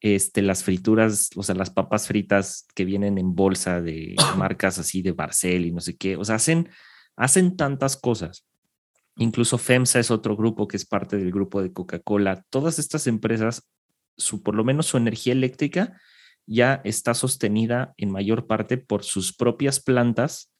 [0.00, 5.02] este, las frituras, o sea, las papas fritas que vienen en bolsa de marcas así
[5.02, 6.16] de Barcel y no sé qué.
[6.16, 6.68] O sea, hacen
[7.16, 8.46] hacen tantas cosas.
[9.16, 12.44] Incluso FEMSA es otro grupo que es parte del grupo de Coca-Cola.
[12.50, 13.68] Todas estas empresas,
[14.16, 16.00] su, por lo menos su energía eléctrica
[16.46, 20.51] ya está sostenida en mayor parte por sus propias plantas,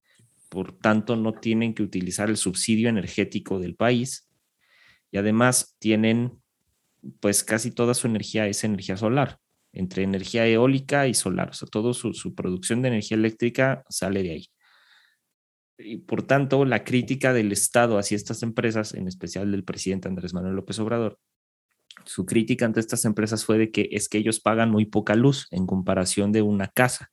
[0.53, 4.28] por tanto no tienen que utilizar el subsidio energético del país
[5.11, 6.42] y además tienen,
[7.20, 9.38] pues casi toda su energía es energía solar,
[9.72, 14.30] entre energía eólica y solar, o sea, toda su, producción de energía eléctrica sale de
[14.32, 14.46] ahí
[15.78, 20.34] y por tanto la crítica del Estado hacia estas empresas, en especial del presidente Andrés
[20.34, 21.18] Manuel López Obrador,
[22.05, 25.46] su crítica ante estas empresas fue de que es que ellos pagan muy poca luz
[25.50, 27.11] en comparación de una casa.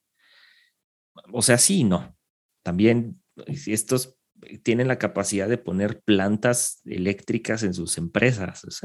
[1.32, 2.14] O sea, sí no.
[2.62, 4.16] También estos
[4.62, 8.82] tienen la capacidad de poner plantas eléctricas en sus empresas,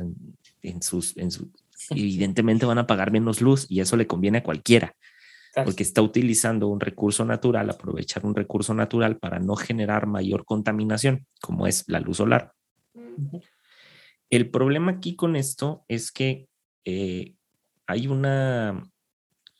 [0.61, 1.29] en, sus, en
[1.91, 4.95] evidentemente van a pagar menos luz y eso le conviene a cualquiera
[5.63, 11.25] porque está utilizando un recurso natural, aprovechar un recurso natural para no generar mayor contaminación,
[11.41, 12.53] como es la luz solar.
[14.29, 16.47] El problema aquí con esto es que
[16.83, 17.35] eh,
[17.87, 18.83] hay una,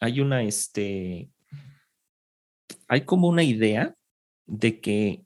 [0.01, 1.29] hay una, este,
[2.87, 3.95] hay como una idea
[4.45, 5.25] de que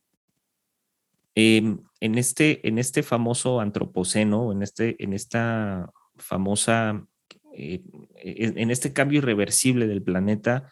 [1.35, 7.05] em, en, este, en este famoso antropoceno, en, este, en esta famosa
[7.53, 7.81] eh,
[8.15, 10.69] en este cambio irreversible del planeta,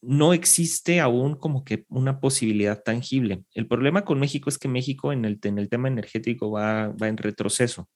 [0.00, 3.42] no existe aún como que una posibilidad tangible.
[3.54, 7.08] El problema con México es que México en el, en el tema energético va, va
[7.08, 7.88] en retroceso.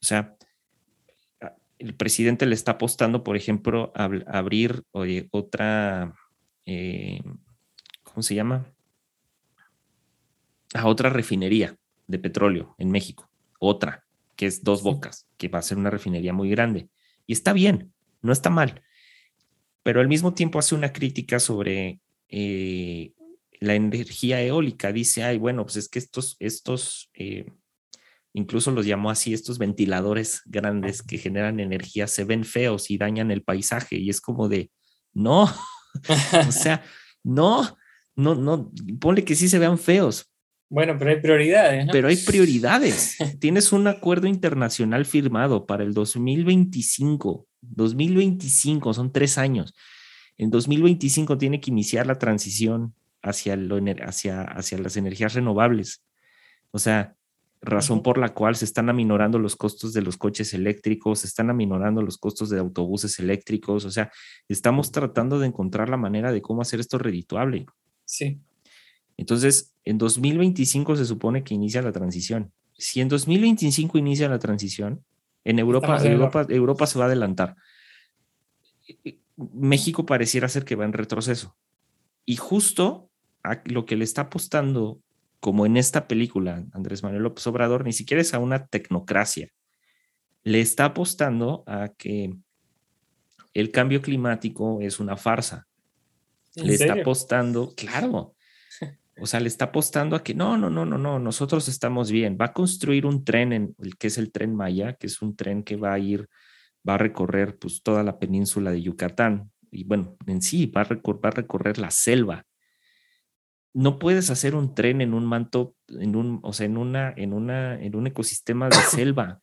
[0.00, 0.36] O sea,
[1.78, 4.82] el presidente le está apostando, por ejemplo, a, abrir
[5.30, 6.14] otra,
[6.66, 7.20] eh,
[8.18, 8.66] ¿cómo se llama?
[10.74, 13.30] A otra refinería de petróleo en México.
[13.60, 16.88] Otra, que es Dos Bocas, que va a ser una refinería muy grande.
[17.28, 18.82] Y está bien, no está mal.
[19.84, 23.12] Pero al mismo tiempo hace una crítica sobre eh,
[23.60, 24.90] la energía eólica.
[24.90, 27.46] Dice, ay, bueno, pues es que estos, estos eh,
[28.32, 33.30] incluso los llamó así, estos ventiladores grandes que generan energía se ven feos y dañan
[33.30, 33.96] el paisaje.
[33.96, 34.72] Y es como de,
[35.12, 35.44] no,
[36.48, 36.82] o sea,
[37.22, 37.78] no,
[38.18, 40.30] no, no, ponle que sí se vean feos,
[40.70, 41.86] bueno, pero hay prioridades.
[41.86, 41.92] ¿no?
[41.92, 43.16] Pero hay prioridades.
[43.40, 47.46] Tienes un acuerdo internacional firmado para el 2025.
[47.62, 49.74] 2025, son tres años.
[50.36, 56.04] En 2025 tiene que iniciar la transición hacia, lo, hacia, hacia las energías renovables.
[56.70, 57.16] O sea,
[57.60, 61.50] razón por la cual se están aminorando los costos de los coches eléctricos, se están
[61.50, 63.86] aminorando los costos de autobuses eléctricos.
[63.86, 64.12] O sea,
[64.48, 67.66] estamos tratando de encontrar la manera de cómo hacer esto redituable.
[68.08, 68.40] Sí.
[69.18, 72.52] Entonces, en 2025 se supone que inicia la transición.
[72.72, 75.04] Si en 2025 inicia la transición,
[75.44, 77.56] en Europa, Europa, Europa se va a adelantar.
[79.36, 81.54] México pareciera ser que va en retroceso.
[82.24, 83.10] Y justo
[83.42, 85.00] a lo que le está apostando,
[85.40, 89.48] como en esta película, Andrés Manuel López Obrador, ni siquiera es a una tecnocracia.
[90.44, 92.34] Le está apostando a que
[93.52, 95.67] el cambio climático es una farsa.
[96.62, 98.34] Le está apostando, claro,
[99.20, 102.38] o sea, le está apostando a que no, no, no, no, no, nosotros estamos bien.
[102.40, 105.34] Va a construir un tren, en el que es el tren Maya, que es un
[105.36, 106.28] tren que va a ir,
[106.88, 109.50] va a recorrer pues toda la península de Yucatán.
[109.70, 112.44] Y bueno, en sí, va a, recorrer, va a recorrer la selva.
[113.74, 117.32] No puedes hacer un tren en un manto, en un, o sea, en una, en
[117.32, 119.40] una, en un ecosistema de selva.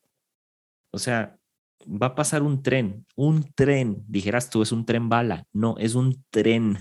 [0.92, 1.38] O sea,
[1.86, 5.46] va a pasar un tren, un tren, dijeras tú, es un tren bala.
[5.52, 6.78] No, es un tren.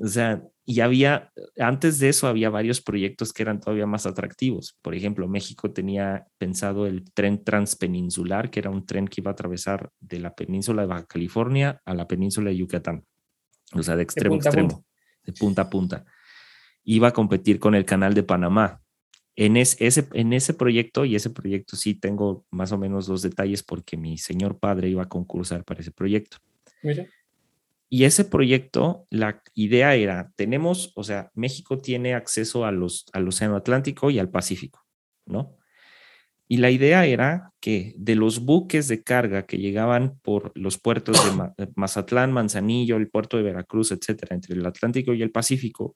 [0.00, 4.76] O sea, y había, antes de eso había varios proyectos que eran todavía más atractivos.
[4.82, 9.32] Por ejemplo, México tenía pensado el tren transpeninsular, que era un tren que iba a
[9.32, 13.04] atravesar de la península de Baja California a la península de Yucatán.
[13.72, 14.84] O sea, de extremo a extremo,
[15.24, 16.04] de punta a punta.
[16.84, 18.80] Iba a competir con el canal de Panamá.
[19.36, 19.78] En, ese,
[20.12, 24.18] en ese proyecto, y ese proyecto sí tengo más o menos dos detalles porque mi
[24.18, 26.38] señor padre iba a concursar para ese proyecto.
[27.88, 33.56] Y ese proyecto, la idea era, tenemos, o sea, México tiene acceso a al Océano
[33.56, 34.84] Atlántico y al Pacífico,
[35.24, 35.56] ¿no?
[36.50, 41.16] Y la idea era que de los buques de carga que llegaban por los puertos
[41.22, 45.94] de Mazatlán, Manzanillo, el puerto de Veracruz, etcétera, entre el Atlántico y el Pacífico,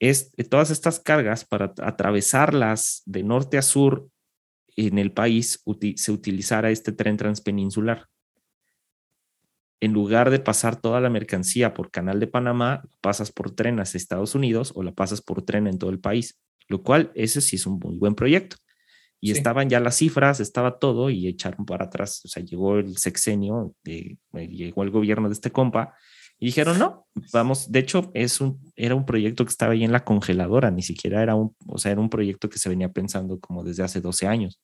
[0.00, 4.08] es, todas estas cargas para atravesarlas de norte a sur
[4.76, 5.62] en el país
[5.96, 8.08] se utilizara este tren transpeninsular.
[9.84, 13.98] En lugar de pasar toda la mercancía por Canal de Panamá, pasas por tren hacia
[13.98, 17.56] Estados Unidos o la pasas por tren en todo el país, lo cual ese sí
[17.56, 18.56] es un muy buen proyecto.
[19.20, 22.22] Y estaban ya las cifras, estaba todo y echaron para atrás.
[22.24, 25.92] O sea, llegó el sexenio, eh, llegó el gobierno de este compa
[26.38, 29.92] y dijeron, no, vamos, de hecho, es un, era un proyecto que estaba ahí en
[29.92, 33.38] la congeladora, ni siquiera era un, o sea, era un proyecto que se venía pensando
[33.38, 34.62] como desde hace 12 años,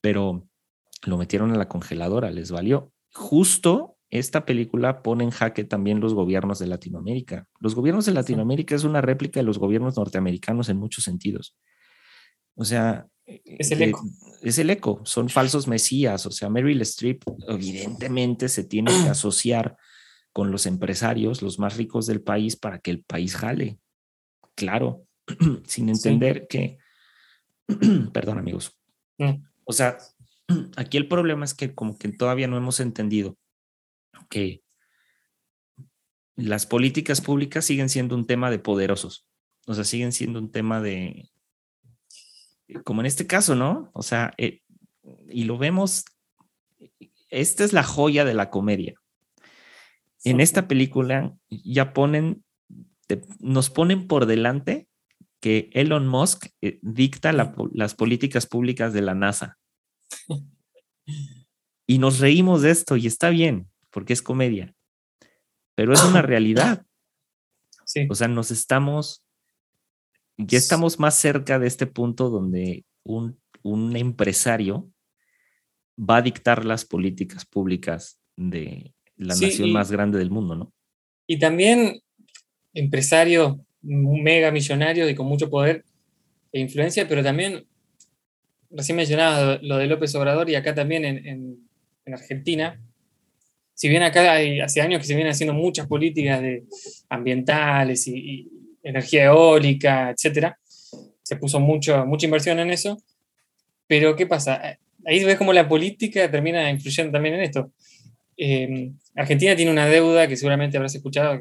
[0.00, 0.48] pero
[1.04, 2.90] lo metieron en la congeladora, les valió.
[3.12, 7.48] Justo esta película pone en jaque también los gobiernos de Latinoamérica.
[7.60, 11.56] Los gobiernos de Latinoamérica es una réplica de los gobiernos norteamericanos en muchos sentidos.
[12.54, 14.04] O sea, es el eco.
[14.42, 16.26] es el eco, son falsos mesías.
[16.26, 19.76] O sea, Meryl Streep evidentemente se tiene que asociar
[20.32, 23.78] con los empresarios, los más ricos del país, para que el país jale.
[24.54, 25.06] Claro,
[25.64, 26.78] sin entender que,
[28.12, 28.76] perdón amigos,
[29.18, 29.42] mm.
[29.64, 29.96] o sea,
[30.76, 33.36] aquí el problema es que como que todavía no hemos entendido
[34.28, 34.62] que
[36.36, 39.26] las políticas públicas siguen siendo un tema de poderosos,
[39.66, 41.30] o sea, siguen siendo un tema de,
[42.84, 43.90] como en este caso, ¿no?
[43.94, 44.62] O sea, eh,
[45.28, 46.04] y lo vemos,
[47.28, 48.94] esta es la joya de la comedia.
[50.24, 52.44] En esta película ya ponen,
[53.38, 54.88] nos ponen por delante
[55.40, 59.58] que Elon Musk eh, dicta las políticas públicas de la NASA.
[61.86, 64.74] Y nos reímos de esto y está bien, porque es comedia,
[65.74, 66.84] pero es una realidad.
[68.10, 69.24] O sea, nos estamos
[70.36, 73.38] ya estamos más cerca de este punto donde un,
[73.96, 74.90] empresario
[75.98, 80.72] va a dictar las políticas públicas de la nación más grande del mundo, ¿no?
[81.26, 82.00] Y también
[82.74, 85.84] empresario mega millonario y con mucho poder
[86.52, 87.66] e influencia, pero también,
[88.70, 91.68] recién mencionabas lo de López Obrador y acá también en,
[92.06, 92.78] Argentina,
[93.74, 96.64] si bien acá hay, hace años que se vienen haciendo muchas políticas de
[97.08, 98.50] ambientales y,
[98.82, 100.58] energía eólica, etcétera.
[101.22, 102.98] Se puso mucho, mucha inversión en eso.
[103.86, 104.78] Pero, ¿qué pasa?
[105.06, 107.72] Ahí ves cómo la política termina influyendo también en esto.
[108.36, 111.40] Eh, Argentina tiene una deuda que seguramente habrás escuchado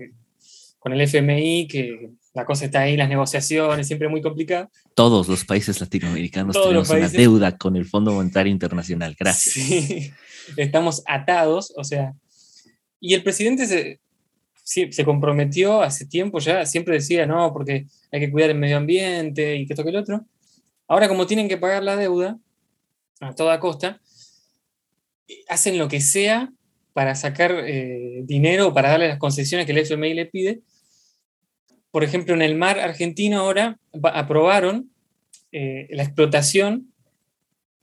[0.80, 4.70] con el FMI, que la cosa está ahí, las negociaciones, siempre muy complicado.
[4.96, 9.16] Todos los países latinoamericanos tenemos una deuda con el Fondo Monetario Internacional.
[9.20, 9.54] Gracias.
[9.54, 10.12] Sí,
[10.58, 12.14] estamos atados, o sea,
[13.06, 14.00] y el presidente se,
[14.94, 19.58] se comprometió hace tiempo ya, siempre decía, no, porque hay que cuidar el medio ambiente
[19.58, 20.26] y que esto que el otro.
[20.88, 22.40] Ahora, como tienen que pagar la deuda
[23.20, 24.00] a toda costa,
[25.50, 26.54] hacen lo que sea
[26.94, 30.62] para sacar eh, dinero, para darle las concesiones que el FMI le pide.
[31.92, 33.80] Por ejemplo, en el mar argentino ahora
[34.14, 34.92] aprobaron
[35.52, 36.94] eh, la explotación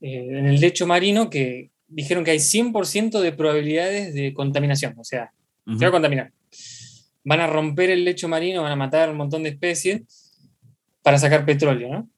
[0.00, 5.04] eh, en el lecho marino que dijeron que hay 100% de probabilidades de contaminación, o
[5.04, 5.32] sea,
[5.66, 6.32] se va a contaminar
[7.24, 10.02] van a romper el lecho marino, van a matar un montón de especies
[11.02, 12.08] para sacar petróleo, ¿no?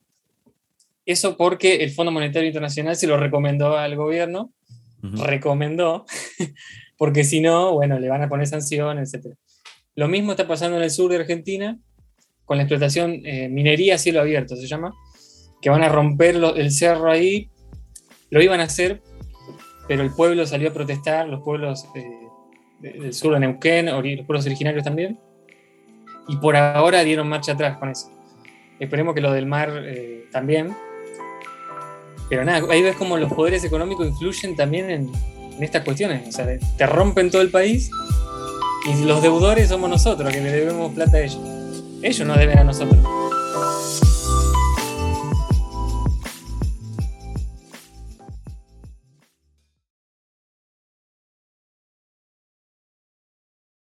[1.05, 4.53] Eso porque el Fondo Monetario Internacional se lo recomendó al gobierno,
[5.01, 6.05] recomendó,
[6.97, 9.35] porque si no, bueno, le van a poner sanciones, etc.
[9.95, 11.77] Lo mismo está pasando en el sur de Argentina
[12.45, 14.93] con la explotación eh, minería a cielo abierto, se llama,
[15.61, 17.49] que van a romper el cerro ahí,
[18.29, 19.01] lo iban a hacer,
[19.87, 22.27] pero el pueblo salió a protestar, los pueblos eh,
[22.79, 25.19] del sur de Neuquén, los pueblos originarios también.
[26.27, 28.09] Y por ahora dieron marcha atrás con eso.
[28.79, 30.73] Esperemos que lo del mar eh, también.
[32.29, 35.11] Pero nada, ahí ves cómo los poderes económicos influyen también en,
[35.55, 36.27] en estas cuestiones.
[36.27, 37.91] O sea, te rompen todo el país
[38.85, 41.39] y los deudores somos nosotros, que le debemos plata a ellos.
[42.01, 42.99] Ellos nos deben a nosotros.